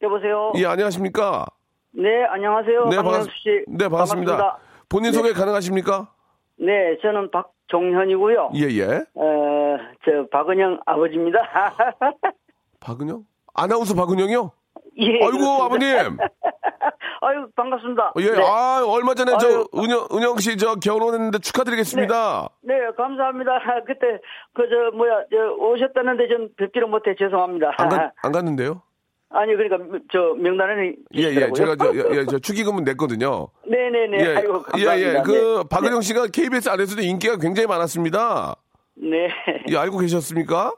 여보세요. 0.02 0.52
예, 0.56 0.66
안녕하십니까? 0.66 1.46
네, 1.92 2.24
안녕하세요. 2.30 2.84
네, 2.90 2.96
반갑- 2.98 3.22
씨. 3.24 3.64
네, 3.66 3.88
반갑습니다. 3.88 4.58
본인 4.88 5.12
소개 5.12 5.32
가능하십니까? 5.32 6.12
네, 6.58 6.96
저는 7.02 7.30
박종현이고요. 7.30 8.50
예, 8.54 8.60
예. 8.78 8.84
어, 9.14 9.78
저 10.04 10.26
박은영 10.30 10.80
아버지입니다. 10.86 11.38
박은영? 12.80 13.24
아나운서 13.54 13.94
박은영이요? 13.94 14.50
예. 14.98 15.12
아이고, 15.22 15.30
그렇습니다. 15.38 15.64
아버님. 15.64 16.18
아유, 17.22 17.48
반갑습니다. 17.56 18.12
예, 18.20 18.30
네. 18.30 18.42
아, 18.42 18.84
얼마 18.86 19.14
전에 19.14 19.32
저 19.40 19.46
아유. 19.48 19.66
은영, 19.74 20.06
은영 20.12 20.36
씨 20.38 20.56
저 20.56 20.74
결혼했는데 20.76 21.38
축하드리겠습니다. 21.38 22.48
네, 22.62 22.74
감사합니다. 22.96 23.58
그때 23.86 24.20
그 24.54 24.68
저 24.68 24.96
뭐야 24.96 25.24
저 25.30 25.52
오셨다는데 25.58 26.28
좀 26.28 26.48
뵙지를 26.56 26.88
못해 26.88 27.14
죄송합니다. 27.18 27.72
안, 27.78 27.88
가, 27.88 28.12
안 28.22 28.32
갔는데요? 28.32 28.82
아니 29.30 29.54
그러니까 29.56 29.98
저 30.12 30.34
명단에 30.38 30.94
예, 31.14 31.22
예. 31.22 31.52
제가 31.52 31.76
저, 31.76 31.94
예, 31.94 32.24
저 32.26 32.38
축의금은 32.40 32.84
냈거든요. 32.84 33.48
네네네. 33.66 34.18
예, 34.18 34.36
아이고 34.36 34.62
감사합니다. 34.62 34.98
예, 34.98 35.18
예. 35.18 35.22
그, 35.24 35.32
네. 35.32 35.64
박은영 35.68 36.00
씨가 36.00 36.28
KBS 36.28 36.68
안에서도 36.68 37.02
인기가 37.02 37.36
굉장히 37.36 37.66
많았습니다. 37.66 38.54
네. 38.94 39.28
예, 39.68 39.76
알고 39.76 39.98
계셨습니까? 39.98 40.72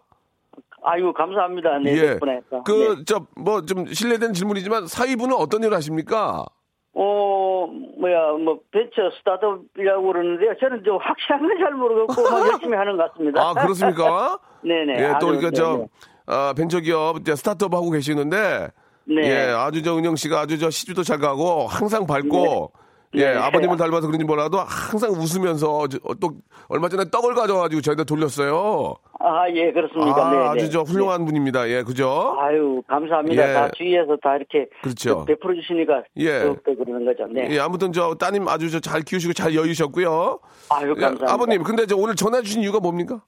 아이고 0.82 1.12
감사합니다. 1.12 1.78
네. 1.78 1.92
예. 1.92 2.06
덕분에. 2.12 2.40
그, 2.64 2.96
네. 2.96 3.04
저, 3.06 3.26
뭐, 3.36 3.64
좀 3.66 3.86
실례된 3.86 4.32
질문이지만 4.32 4.86
사위분은 4.86 5.36
어떤 5.36 5.62
일을 5.62 5.76
하십니까? 5.76 6.46
어, 6.94 7.66
뭐야, 8.00 8.32
뭐, 8.42 8.60
벤처 8.72 9.10
스타트업이라고 9.18 10.06
그러는데요. 10.06 10.54
저는 10.58 10.82
좀 10.84 10.96
확실한 11.00 11.46
건 11.46 11.58
잘 11.58 11.72
모르겠고, 11.74 12.14
뭐, 12.14 12.48
열심히 12.48 12.76
하는 12.76 12.96
것 12.96 13.12
같습니다. 13.12 13.40
아, 13.42 13.52
그렇습니까? 13.54 14.38
네네. 14.64 14.94
예, 14.98 15.12
또, 15.20 15.26
그러니까 15.26 15.50
저. 15.50 15.86
아, 16.28 16.52
벤처기업 16.56 17.18
스타트업 17.26 17.74
하고 17.74 17.90
계시는데, 17.90 18.68
네. 19.04 19.22
예, 19.22 19.36
아주 19.56 19.82
저 19.82 19.96
은영 19.96 20.16
씨가 20.16 20.40
아주 20.40 20.58
저 20.58 20.68
시주도 20.70 21.02
잘 21.02 21.18
가고 21.18 21.66
항상 21.66 22.06
밝고 22.06 22.72
네. 23.14 23.22
예, 23.22 23.32
네. 23.32 23.38
아버님을 23.38 23.78
닮아서 23.78 24.06
그런지 24.06 24.26
몰라도 24.26 24.58
항상 24.58 25.10
웃으면서 25.12 25.88
저- 25.88 25.98
또 26.20 26.32
얼마 26.68 26.90
전에 26.90 27.04
떡을 27.10 27.34
가져가지고 27.34 27.80
저희한테 27.80 28.04
돌렸어요. 28.04 28.96
아, 29.20 29.48
예, 29.54 29.72
그렇습니까. 29.72 30.26
아, 30.28 30.30
네. 30.30 30.36
아주 30.48 30.64
네. 30.66 30.70
저 30.70 30.82
훌륭한 30.82 31.24
분입니다. 31.24 31.70
예, 31.70 31.82
그죠? 31.82 32.36
아유, 32.38 32.82
감사합니다. 32.86 33.48
예. 33.48 33.54
다 33.54 33.70
주위에서 33.70 34.18
다 34.22 34.36
이렇게 34.36 34.68
그렇죠. 34.82 35.24
베풀어 35.24 35.54
주시니까 35.54 36.02
예. 36.18 36.40
더욱더 36.42 36.74
그러는 36.76 37.06
거죠. 37.06 37.26
네. 37.32 37.48
예, 37.50 37.58
아무튼 37.58 37.94
저 37.94 38.14
따님 38.16 38.46
아주 38.46 38.70
저 38.70 38.78
잘 38.80 39.00
키우시고 39.00 39.32
잘 39.32 39.54
여유셨고요. 39.54 40.38
아유, 40.68 40.88
예, 40.90 41.00
감사합니다. 41.00 41.32
아버님, 41.32 41.62
근데 41.62 41.86
저 41.86 41.96
오늘 41.96 42.14
전화 42.14 42.42
주신 42.42 42.60
이유가 42.60 42.78
뭡니까? 42.80 43.22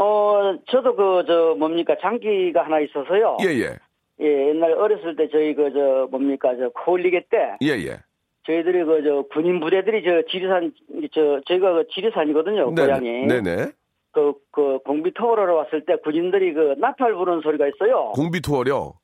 어, 0.00 0.56
저도 0.70 0.96
그, 0.96 1.24
저, 1.26 1.54
뭡니까, 1.58 1.94
장기가 2.00 2.64
하나 2.64 2.80
있어서요. 2.80 3.36
예, 3.42 3.48
예. 3.48 3.76
예, 4.22 4.48
옛날 4.48 4.72
어렸을 4.72 5.14
때 5.14 5.28
저희 5.28 5.54
그, 5.54 5.70
저, 5.74 6.08
뭡니까, 6.10 6.56
저, 6.56 6.70
코올리게 6.70 7.26
때, 7.28 7.56
예, 7.60 7.72
예. 7.86 7.98
저희들이 8.46 8.84
그, 8.84 9.02
저, 9.04 9.22
군인 9.30 9.60
부대들이 9.60 10.02
저, 10.02 10.22
지리산, 10.30 10.72
저, 11.12 11.42
저희가 11.46 11.74
그 11.74 11.86
지리산이거든요, 11.92 12.74
고향이. 12.74 13.26
네네. 13.26 13.72
그, 14.12 14.32
그, 14.50 14.78
공비 14.86 15.12
투어를 15.12 15.52
왔을 15.52 15.84
때 15.84 15.96
군인들이 15.96 16.54
그, 16.54 16.76
나팔 16.78 17.12
부르는 17.12 17.42
소리가 17.42 17.68
있어요. 17.68 18.12
공비 18.14 18.40
투어요. 18.40 18.94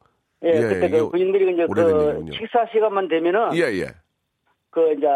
예, 0.45 0.49
예, 0.49 0.61
그때 0.63 0.89
그 0.89 1.11
군인들이 1.11 1.53
이제 1.53 1.67
그. 1.75 2.25
식사 2.33 2.65
시간만 2.73 3.09
되면은, 3.09 3.55
예, 3.55 3.65
예. 3.81 3.89
그, 4.71 4.95
이제, 4.95 5.07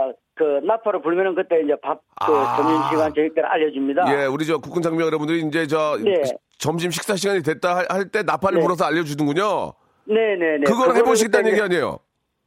그, 0.41 0.65
나팔을 0.67 1.03
불면은 1.03 1.35
그때 1.35 1.61
이제 1.63 1.75
밥, 1.83 2.01
그, 2.25 2.33
아. 2.33 2.57
점심 2.57 2.89
시간 2.89 3.13
저희들 3.15 3.45
알려줍니다. 3.45 4.05
예, 4.23 4.25
우리 4.25 4.47
저 4.47 4.57
국군 4.57 4.83
장병 4.83 5.05
여러분들이 5.07 5.43
이제 5.43 5.67
저 5.67 5.99
네. 6.03 6.15
점심 6.57 6.91
식사 6.91 7.15
시간이 7.15 7.43
됐다 7.43 7.85
할 7.91 8.09
때 8.11 8.23
나팔을 8.23 8.59
네. 8.59 8.63
불어서 8.65 8.87
알려주는군요. 8.87 9.75
네네네. 10.07 10.65
그걸 10.65 10.97
해보시겠다는 10.97 11.51
얘기 11.53 11.61
아니에요? 11.61 11.99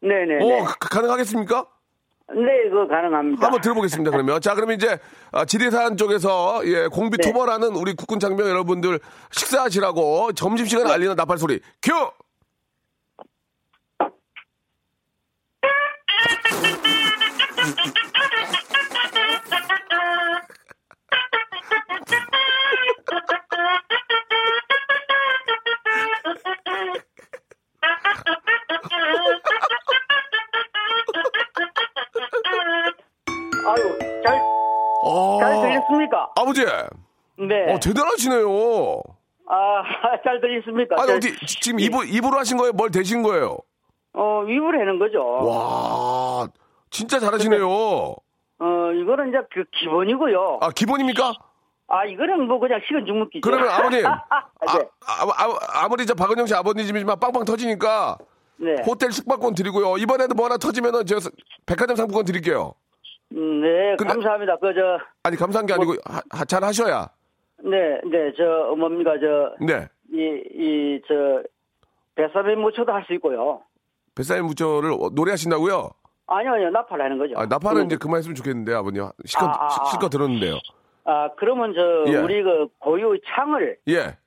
네네네. 0.01 0.43
오, 0.43 0.63
가- 0.63 0.75
가능하겠습니까? 0.89 1.67
네, 2.36 2.69
그거 2.69 2.88
가능합니다. 2.88 3.45
한번 3.45 3.62
들어보겠습니다, 3.62 4.10
그러면. 4.10 4.41
자, 4.41 4.56
그러면 4.56 4.75
이제, 4.77 4.97
아, 5.32 5.45
지리산 5.45 5.95
쪽에서, 5.97 6.62
예, 6.65 6.88
공비 6.88 7.17
네. 7.17 7.27
투벌하는 7.29 7.75
우리 7.75 7.93
국군 7.93 8.19
장병 8.19 8.49
여러분들 8.49 8.99
식사하시라고 9.29 10.34
점심시간 10.34 10.88
네. 10.88 10.93
알리는 10.93 11.15
나팔 11.15 11.38
소리, 11.38 11.60
큐! 11.84 11.91
아유, 33.65 33.99
잘, 34.26 34.41
어, 35.04 35.39
잘 35.39 35.62
들렸습니까? 35.62 36.30
아버지, 36.36 36.65
네. 36.65 37.73
어, 37.73 37.80
대단하시네요. 37.80 39.02
아, 39.47 39.84
잘 40.23 40.41
들렸습니까? 40.41 40.95
아니, 40.99 41.08
저- 41.08 41.15
어디, 41.15 41.38
지- 41.45 41.60
지금 41.62 41.80
입으로, 41.80 42.04
입으로 42.04 42.38
하신 42.39 42.58
거예요? 42.58 42.73
뭘 42.73 42.91
대신 42.91 43.23
거예요? 43.23 43.58
어, 44.15 44.41
위부를 44.41 44.80
하는 44.82 44.99
거죠. 44.99 45.19
와, 45.26 46.22
진짜 46.93 47.19
잘하시네요. 47.19 47.67
어, 47.67 48.91
이거는 48.93 49.29
이제 49.29 49.39
그 49.51 49.65
기본이고요. 49.79 50.60
아, 50.62 50.69
기본입니까? 50.69 51.34
아, 51.88 52.06
이거는 52.06 52.47
뭐 52.47 52.60
그냥 52.60 52.79
식은 52.88 53.06
죽먹기죠. 53.06 53.41
그러면 53.41 53.67
아버님, 53.69 54.06
아, 54.08 54.77
네. 54.77 54.88
아, 55.73 55.88
무리저 55.89 56.13
박은영 56.13 56.45
씨 56.45 56.53
아버님이지만 56.56 57.19
빵빵 57.19 57.43
터지니까 57.45 58.17
네. 58.58 58.75
호텔 58.88 59.12
숙박권 59.12 59.56
드리고요. 59.56 59.97
이번에도 59.97 60.34
뭐 60.36 60.45
하나 60.45 60.58
터지면은 60.58 61.06
제가 61.06 61.19
백화점 61.65 61.95
상품권 61.95 62.25
드릴게요. 62.25 62.73
음, 63.34 63.62
네, 63.62 63.95
근데- 63.97 64.13
감사합니다. 64.13 64.58
그, 64.58 64.73
저, 64.73 64.99
아니 65.23 65.36
감사한 65.36 65.65
게 65.65 65.73
아니고 65.73 65.93
하- 66.06 66.21
하- 66.29 66.45
잘 66.45 66.63
하셔야. 66.63 67.08
네, 67.63 67.99
네, 68.06 68.32
저, 68.38 68.75
뭡니까, 68.75 69.13
저, 69.19 69.56
네. 69.65 69.88
이, 70.12 70.41
이, 70.53 71.01
저, 71.08 71.41
배사배 72.15 72.56
무초도 72.56 72.91
할 72.91 73.03
수 73.08 73.13
있고요. 73.15 73.62
뱃살 74.15 74.43
무초를 74.43 74.91
어, 74.91 75.10
노래하신다고요? 75.13 75.89
아니요, 76.27 76.53
아니요, 76.53 76.69
나팔 76.69 77.01
하는 77.01 77.17
거죠. 77.17 77.33
아, 77.38 77.45
나팔은 77.45 77.86
이제 77.86 77.97
그만했으면 77.97 78.36
좋겠는데 78.36 78.73
아버님 78.73 79.03
실컷 79.25 79.47
아, 79.47 79.57
아, 79.59 79.65
아. 79.65 79.86
실컷 79.86 80.09
들었는데요. 80.09 80.59
아, 81.05 81.29
그러면 81.38 81.73
저, 81.75 82.12
예. 82.12 82.17
우리 82.17 82.41
그 82.43 82.67
고유 82.79 83.19
창을, 83.36 83.77
예, 83.89 84.17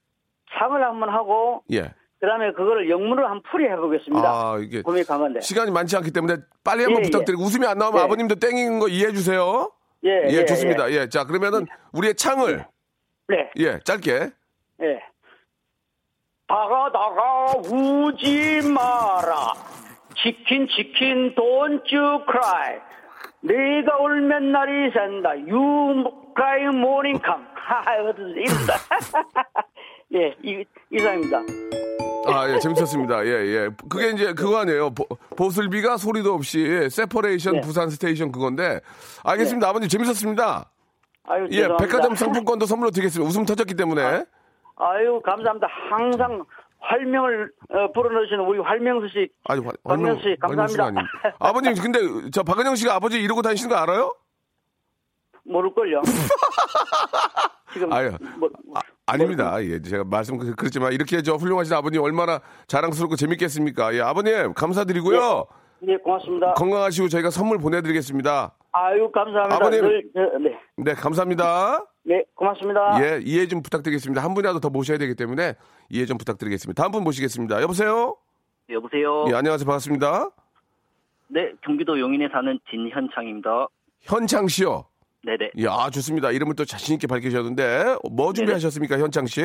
창을 0.58 0.82
한번 0.84 1.08
하고, 1.08 1.62
예. 1.72 1.92
그 2.18 2.26
다음에 2.26 2.52
그거를 2.52 2.88
영문으로 2.88 3.26
한번 3.26 3.42
풀이 3.50 3.68
해보겠습니다. 3.68 4.26
아 4.26 4.58
이게 4.58 4.80
고민한 4.82 5.18
건데. 5.18 5.40
시간이 5.40 5.70
많지 5.70 5.96
않기 5.96 6.12
때문에 6.12 6.36
빨리 6.64 6.82
한번 6.84 7.02
예, 7.02 7.06
예. 7.06 7.10
부탁드리고 7.10 7.42
웃음이 7.42 7.66
안 7.66 7.76
나오면 7.76 8.00
예. 8.00 8.04
아버님도 8.04 8.36
땡긴 8.36 8.78
거 8.78 8.88
이해해 8.88 9.12
주세요. 9.12 9.70
예, 10.04 10.22
예, 10.28 10.44
좋습니다. 10.46 10.90
예. 10.92 11.08
자 11.10 11.24
그러면은 11.24 11.66
우리의 11.92 12.14
창을 12.14 12.64
네, 13.28 13.50
예 13.58 13.78
짧게 13.80 14.30
예. 14.82 15.02
다가 16.48 16.90
다가 16.90 17.58
우지 17.58 18.62
마라. 18.72 19.52
치킨 20.22 20.68
치킨 20.68 21.34
don't 21.34 21.84
you 21.92 22.20
cry. 22.30 22.80
내가 23.40 23.96
울면 23.98 24.52
날이 24.52 24.90
샌다. 24.92 25.30
You 25.30 26.10
cry 26.34 26.62
morning 26.74 27.20
come. 27.24 27.44
하하, 27.54 27.96
이렇다. 27.96 28.74
예, 30.14 30.34
이, 30.42 30.64
이상입니다. 30.92 31.40
아, 32.28 32.48
예, 32.48 32.58
재밌었습니다. 32.58 33.24
예, 33.26 33.30
예. 33.30 33.68
그게 33.88 34.10
이제 34.10 34.32
그거 34.34 34.58
아니에요. 34.58 34.90
보, 34.90 35.04
보슬비가 35.36 35.96
소리도 35.96 36.32
없이 36.34 36.88
separation 36.90 37.54
네. 37.54 37.60
부산 37.60 37.88
station 37.90 38.32
그건데. 38.32 38.80
알겠습니다. 39.24 39.68
아버님 39.68 39.88
재밌었습니다. 39.88 40.70
아유, 41.28 41.46
예, 41.50 41.56
죄송합니다. 41.56 41.84
백화점 41.84 42.14
상품권도 42.14 42.66
선물로 42.66 42.90
드리겠습니다. 42.90 43.28
웃음 43.28 43.44
터졌기 43.44 43.74
때문에. 43.74 44.24
아유, 44.76 45.20
감사합니다. 45.24 45.66
항상 45.90 46.44
활명을 46.88 47.50
어, 47.70 47.92
불어넣으시는 47.92 48.40
우리 48.44 48.58
활명수 48.60 49.08
씨 49.08 49.28
아니, 49.44 49.64
화- 49.64 49.72
박명수 49.84 50.22
씨, 50.22 50.36
감사합니다. 50.40 50.86
아니- 50.86 50.96
아버님, 51.38 51.74
근데 51.74 51.98
저 52.32 52.42
박은영 52.42 52.74
씨가 52.76 52.94
아버지 52.94 53.20
이러고 53.20 53.42
다니시는 53.42 53.74
거 53.74 53.80
알아요? 53.80 54.14
모를걸요. 55.44 56.02
지금 57.72 57.92
아유, 57.92 58.10
뭐, 58.38 58.48
아, 58.74 58.80
아닙니다. 59.06 59.62
예, 59.62 59.80
제가 59.80 60.04
말씀 60.04 60.38
그- 60.38 60.54
그렇지만 60.54 60.92
이렇게 60.92 61.22
저 61.22 61.34
훌륭하신 61.34 61.74
아버님 61.74 62.00
얼마나 62.02 62.40
자랑스럽고 62.68 63.16
재밌겠습니까? 63.16 63.94
예, 63.94 64.00
아버님 64.00 64.54
감사드리고요. 64.54 65.46
네, 65.80 65.96
고맙습니다. 65.98 66.54
건강하시고 66.54 67.08
저희가 67.08 67.30
선물 67.30 67.58
보내드리겠습니다. 67.58 68.54
아유, 68.72 69.10
감사합니다. 69.12 69.56
아버님. 69.56 69.82
늘, 69.82 70.02
저, 70.14 70.38
네. 70.38 70.58
네, 70.78 70.94
감사합니다. 70.94 71.84
네, 72.06 72.24
고맙습니다. 72.36 73.00
예, 73.02 73.20
이해 73.24 73.48
좀 73.48 73.62
부탁드리겠습니다. 73.62 74.22
한 74.22 74.32
분이라도 74.32 74.60
더 74.60 74.70
모셔야 74.70 74.96
되기 74.96 75.16
때문에 75.16 75.54
이해 75.90 76.06
좀 76.06 76.18
부탁드리겠습니다. 76.18 76.80
다음 76.80 76.92
분 76.92 77.02
모시겠습니다. 77.02 77.60
여보세요? 77.62 78.16
여보세요. 78.70 79.24
예, 79.28 79.34
안녕하세요. 79.34 79.66
반갑습니다. 79.66 80.30
네, 81.28 81.50
경기도 81.64 81.98
용인에 81.98 82.28
사는 82.30 82.60
진현창입니다. 82.70 83.66
현창 84.02 84.46
씨요. 84.46 84.84
네네. 85.24 85.50
야, 85.64 85.90
좋습니다. 85.90 86.30
이름을 86.30 86.54
또 86.54 86.64
자신있게 86.64 87.08
밝히셨는데, 87.08 87.96
뭐 88.12 88.32
준비하셨습니까, 88.32 88.98
현창 88.98 89.26
씨? 89.26 89.42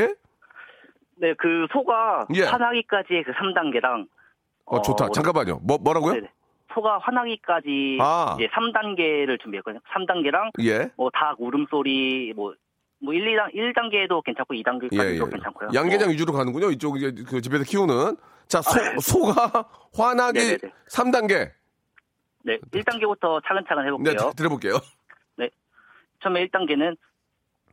네, 1.15 1.33
그 1.39 1.65
소가 1.71 2.27
예. 2.35 2.43
화나기까지의 2.43 3.23
그 3.23 3.31
3단계랑 3.31 4.07
어, 4.65 4.81
좋다. 4.83 5.09
잠깐만요. 5.09 5.61
뭐, 5.63 5.79
뭐라고요? 5.79 6.13
네네. 6.13 6.29
소가 6.73 6.99
화나기까지 6.99 7.97
아. 7.99 8.35
이제 8.37 8.47
3단계를 8.47 9.41
준비했거든요. 9.41 9.81
3단계랑 9.93 10.51
예. 10.63 10.91
뭐닭 10.95 11.39
울음소리 11.39 12.33
뭐뭐 12.35 13.13
1, 13.13 13.35
2단, 13.35 13.53
1단계도 13.53 14.23
괜찮고 14.23 14.53
2단계까지도 14.53 15.03
예, 15.03 15.15
예. 15.15 15.19
괜찮고요. 15.19 15.69
양계장 15.73 16.07
뭐, 16.07 16.13
위주로 16.13 16.33
가는군요. 16.33 16.71
이쪽 16.71 16.97
이제 16.97 17.11
그 17.27 17.41
집에서 17.41 17.63
키우는. 17.63 18.15
자, 18.47 18.61
소, 18.61 18.71
소가 18.99 19.65
화나기 19.93 20.39
아, 20.39 20.43
네네네. 20.43 20.57
3단계. 20.89 21.51
네, 22.43 22.57
1단계부터 22.57 23.41
차근차근 23.45 23.83
네, 23.83 23.87
해볼게요. 23.87 24.17
자, 24.17 24.31
들어볼게요. 24.31 24.73
처음에 26.21 26.47
1단계는 26.47 26.97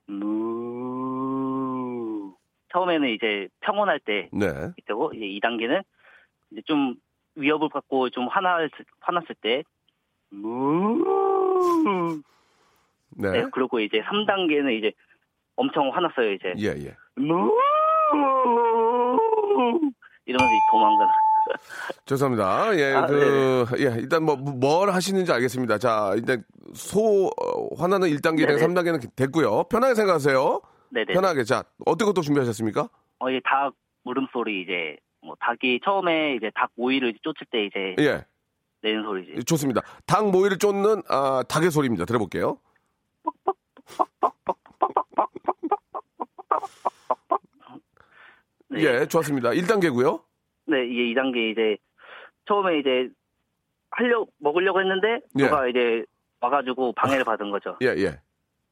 무 0.07 2.35
처음에는 2.73 3.09
이제 3.11 3.49
평온할 3.61 4.01
때 4.01 4.29
네. 4.33 4.47
있고 4.79 5.13
이제 5.15 5.27
2단계는 5.27 5.83
이제 6.51 6.63
좀 6.67 6.95
위협을 7.39 7.69
받고 7.69 8.11
좀 8.11 8.29
화날 8.29 8.71
화났을 9.01 9.35
때 9.41 9.63
무. 10.31 11.03
네. 13.11 13.31
네. 13.31 13.47
그리고 13.53 13.81
이제 13.81 14.01
3단계는 14.03 14.79
이제 14.79 14.93
엄청 15.57 15.91
화났어요 15.93 16.33
이제 16.33 16.55
예, 16.59 16.69
예. 16.85 16.95
무. 17.17 17.53
이러면서 20.27 20.55
도망가는. 20.71 21.13
죄송합니다. 22.05 22.79
예, 22.79 22.93
아, 22.95 23.07
그, 23.07 23.65
예, 23.79 23.85
일단 23.99 24.23
뭐, 24.23 24.37
뭘 24.37 24.91
하시는지 24.91 25.33
알겠습니다. 25.33 25.79
자, 25.79 26.13
일단 26.15 26.45
소, 26.75 27.27
어, 27.29 27.75
화나는 27.77 28.09
1단계랑 28.09 28.59
네네. 28.59 28.67
3단계는 28.67 29.17
됐고요. 29.17 29.65
편하게 29.65 29.95
생각하세요. 29.95 30.61
네네. 30.91 31.15
편하게. 31.15 31.45
자, 31.45 31.65
어떤 31.87 32.07
것도 32.07 32.21
준비하셨습니까? 32.21 32.89
어, 33.21 33.31
이제 33.31 33.41
닭 33.45 33.73
물음소리 34.05 34.63
이제 34.63 34.97
뭐 35.29 35.37
닭이 35.41 35.81
처음에 35.85 36.37
이제 36.37 36.51
닭 36.55 36.71
모이를 36.75 37.13
쫓을 37.23 37.47
때 37.51 37.67
이제 37.67 37.95
예, 38.01 38.25
내는 38.81 39.03
소리지. 39.03 39.45
좋습니다. 39.45 39.83
닭 40.07 40.31
모이를 40.31 40.57
쫓는, 40.57 41.03
아, 41.09 41.43
닭의 41.47 41.71
소리입니다. 41.71 42.07
들어볼게요. 42.07 42.59
네. 48.69 48.83
예, 48.83 49.07
좋았습니다. 49.07 49.51
1단계고요 49.51 50.23
네, 50.67 50.87
이게 50.87 51.15
2단계 51.15 51.53
이제 51.53 51.77
처음에 52.47 52.79
이제 52.79 53.09
하려 53.91 54.27
먹으려고 54.39 54.81
했는데 54.81 55.21
예. 55.39 55.45
누가 55.45 55.69
이제 55.69 56.05
와가지고 56.41 56.93
방해를 56.93 57.25
받은 57.25 57.51
거죠. 57.51 57.77
예, 57.83 57.89
예. 57.89 58.19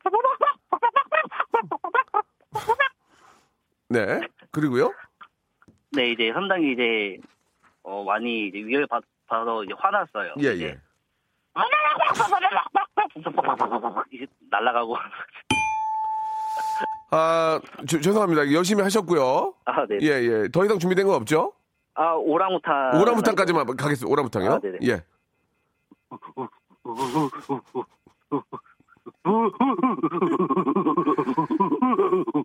네. 3.88 4.20
그리고요? 4.50 4.92
네, 5.92 6.10
이제 6.10 6.32
3단계 6.32 6.72
이제 6.72 7.18
어 7.82 8.02
많이 8.04 8.48
이제 8.48 8.58
위협 8.58 8.88
받, 8.88 9.02
받아서 9.26 9.64
이제 9.64 9.72
화났어요. 9.76 10.34
예, 10.42 10.52
이제 10.54 10.64
예. 10.66 10.78
이제 14.10 14.26
날아가고 14.50 14.96
아, 17.12 17.60
저- 17.88 18.00
죄송합니다. 18.00 18.52
열심히 18.52 18.82
하셨고요. 18.82 19.54
아, 19.64 19.86
네. 19.86 19.98
예, 20.02 20.08
예. 20.08 20.48
더 20.48 20.64
이상 20.64 20.78
준비된 20.78 21.06
거 21.06 21.14
없죠? 21.14 21.52
아, 21.94 22.12
오랑우탄 22.14 23.00
오랑부탄까지만 23.00 23.64
가겠습니다. 23.76 24.12
오랑부탄이요? 24.12 24.52
아, 24.52 24.58
네네. 24.58 24.78
예. 24.82 25.02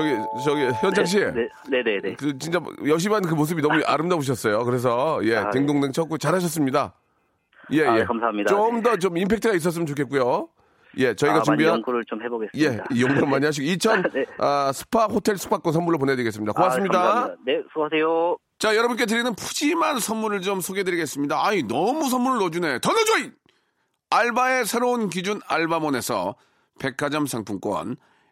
저기 0.00 0.44
저기 0.44 0.62
현장 0.80 1.04
씨. 1.04 1.18
네, 1.18 1.48
네, 1.68 1.82
네, 1.82 2.00
네. 2.02 2.14
그 2.14 2.36
진짜 2.38 2.60
열심히 2.86 3.14
하는 3.14 3.28
그 3.28 3.34
모습이 3.34 3.62
너무 3.62 3.80
아름다우셨어요. 3.84 4.64
그래서 4.64 5.20
예, 5.24 5.36
아, 5.36 5.44
네. 5.50 5.58
딩동댕 5.58 5.92
쳤고 5.92 6.18
잘하셨습니다. 6.18 6.94
예, 7.72 7.86
아, 7.86 7.98
예. 7.98 8.04
감사합니다. 8.04 8.48
좀 8.48 8.76
네. 8.76 8.82
더좀 8.82 9.16
임팩트가 9.16 9.54
있었으면 9.54 9.86
좋겠고요. 9.86 10.48
예, 10.98 11.14
저희가 11.14 11.38
아, 11.38 11.42
준비한 11.42 11.74
연구를 11.74 12.04
좀 12.04 12.20
예, 12.20 12.24
해보겠습니다. 12.24 12.84
이 12.90 13.02
용돈 13.02 13.30
많이 13.30 13.46
하시고 13.46 13.64
2000 13.68 14.02
네. 14.12 14.24
아, 14.38 14.72
스파 14.72 15.06
호텔 15.06 15.36
숙박권 15.36 15.72
선물로 15.72 15.98
보내드리겠습니다. 15.98 16.52
고맙습니다. 16.52 16.98
아. 17.00 17.34
네, 17.46 17.62
수고하세요. 17.72 18.36
자, 18.58 18.76
여러분께 18.76 19.06
드리는 19.06 19.32
푸짐한 19.34 20.00
선물을 20.00 20.40
좀 20.42 20.60
소개해드리겠습니다. 20.60 21.46
아이, 21.46 21.62
너무 21.62 22.08
선물을 22.08 22.38
넣어주네. 22.40 22.80
더 22.80 22.92
넣어줘! 22.92 23.18
이! 23.20 23.30
알바의 24.10 24.66
새로운 24.66 25.08
기준 25.08 25.40
알바몬에서 25.46 26.34
백화점 26.80 27.26
상품권, 27.26 27.96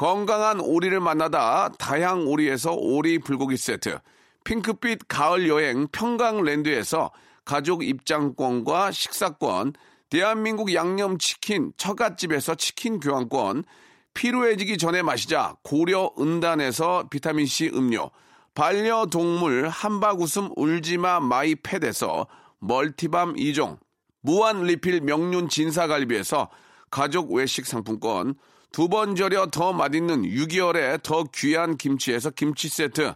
건강한 0.00 0.60
오리를 0.60 0.98
만나다 0.98 1.68
다양 1.78 2.26
오리에서 2.26 2.72
오리 2.72 3.18
불고기 3.18 3.58
세트, 3.58 3.98
핑크빛 4.44 5.08
가을 5.08 5.46
여행 5.46 5.88
평강랜드에서 5.88 7.10
가족 7.44 7.84
입장권과 7.84 8.92
식사권, 8.92 9.74
대한민국 10.08 10.72
양념치킨 10.72 11.74
처갓집에서 11.76 12.54
치킨 12.54 12.98
교환권, 12.98 13.64
피로해지기 14.14 14.78
전에 14.78 15.02
마시자 15.02 15.56
고려 15.62 16.10
은단에서 16.18 17.10
비타민C 17.10 17.72
음료, 17.74 18.10
반려동물 18.54 19.68
한바구음 19.68 20.52
울지마 20.56 21.20
마이팻에서 21.20 22.26
멀티밤 22.58 23.34
2종, 23.34 23.78
무한 24.22 24.62
리필 24.62 25.02
명륜 25.02 25.50
진사갈비에서 25.50 26.48
가족 26.90 27.32
외식 27.32 27.66
상품권, 27.66 28.34
두 28.72 28.88
번 28.88 29.16
절여 29.16 29.46
더 29.46 29.72
맛있는 29.72 30.22
6개월에 30.22 31.02
더 31.02 31.24
귀한 31.34 31.76
김치에서 31.76 32.30
김치 32.30 32.68
세트, 32.68 33.14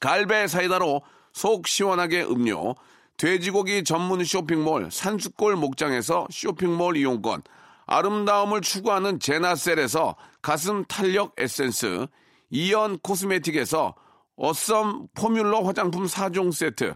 갈배 0.00 0.46
사이다로 0.46 1.02
속 1.32 1.66
시원하게 1.66 2.22
음료, 2.22 2.76
돼지고기 3.16 3.82
전문 3.84 4.24
쇼핑몰 4.24 4.90
산수골 4.90 5.56
목장에서 5.56 6.28
쇼핑몰 6.30 6.96
이용권, 6.96 7.42
아름다움을 7.86 8.60
추구하는 8.60 9.18
제나셀에서 9.18 10.14
가슴 10.40 10.84
탄력 10.84 11.34
에센스, 11.36 12.06
이연 12.50 13.00
코스메틱에서 13.00 13.94
어썸 14.36 15.08
포뮬러 15.14 15.62
화장품 15.62 16.06
4종 16.06 16.52
세트, 16.52 16.94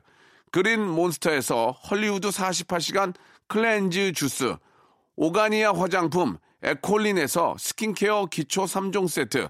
그린 0.53 0.81
몬스터에서 0.81 1.73
헐리우드 1.73 2.29
48시간 2.29 3.15
cleanse 3.49 4.13
주스, 4.13 4.55
오가니아 5.17 5.73
화장품 5.73 6.39
에콜린에서 6.65 7.57
스킨케어 7.59 8.27
기초 8.27 8.65
3종 8.65 9.09
세트, 9.09 9.49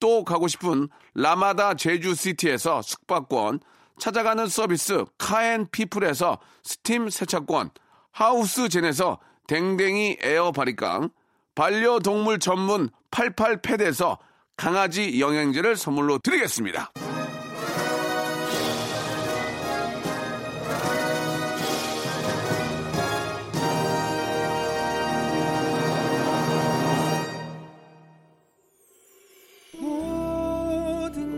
또 0.00 0.24
가고 0.24 0.48
싶은 0.48 0.88
라마다 1.14 1.74
제주시티에서 1.74 2.82
숙박권, 2.82 3.60
찾아가는 3.98 4.46
서비스 4.48 5.04
카엔 5.18 5.68
피플에서 5.70 6.38
스팀 6.64 7.10
세차권, 7.10 7.70
하우스젠에서 8.12 9.20
댕댕이 9.46 10.18
에어 10.20 10.52
바리깡, 10.52 11.10
반려동물 11.54 12.38
전문 12.40 12.88
88팻에서 13.10 14.18
강아지 14.56 15.20
영양제를 15.20 15.76
선물로 15.76 16.18
드리겠습니다. 16.18 16.90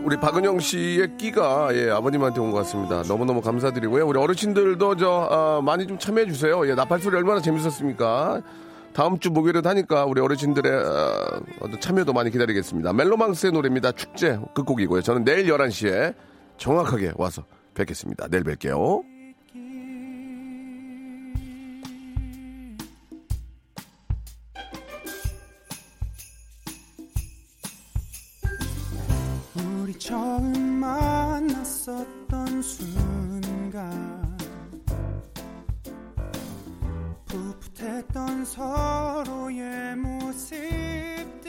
우리 0.07 0.15
박은영 0.15 0.61
씨의 0.61 1.17
끼가 1.17 1.67
예, 1.73 1.89
아버님한테 1.89 2.39
온 2.39 2.51
것 2.51 2.59
같습니다. 2.59 3.03
너무너무 3.09 3.41
감사드리고요. 3.41 4.07
우리 4.07 4.17
어르신들도 4.17 4.95
저 4.95 5.09
어, 5.09 5.61
많이 5.61 5.85
좀 5.85 5.99
참여해 5.99 6.27
주세요. 6.27 6.65
예, 6.65 6.75
나팔소리 6.75 7.13
얼마나 7.17 7.41
재밌었습니까? 7.41 8.41
다음 8.93 9.19
주 9.19 9.31
목요일에 9.31 9.59
하니까 9.65 10.05
우리 10.05 10.21
어르신들의 10.21 10.71
어, 10.71 11.41
참여도 11.81 12.13
많이 12.13 12.31
기다리겠습니다. 12.31 12.93
멜로망스의 12.93 13.51
노래입니다. 13.51 13.91
축제 13.91 14.39
끝곡이고요. 14.55 15.01
저는 15.01 15.25
내일 15.25 15.45
11시에 15.47 16.13
정확하게 16.55 17.11
와서 17.17 17.43
뵙겠습니다. 17.73 18.29
내일 18.29 18.45
뵐게요. 18.45 19.16
처음 30.07 30.53
만났었던 30.79 32.61
순간 32.61 34.37
풋풋했던 37.25 38.45
서로의 38.45 39.97
모습들 39.97 41.43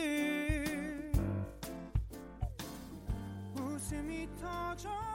웃음이 3.55 4.29
터져 4.41 5.08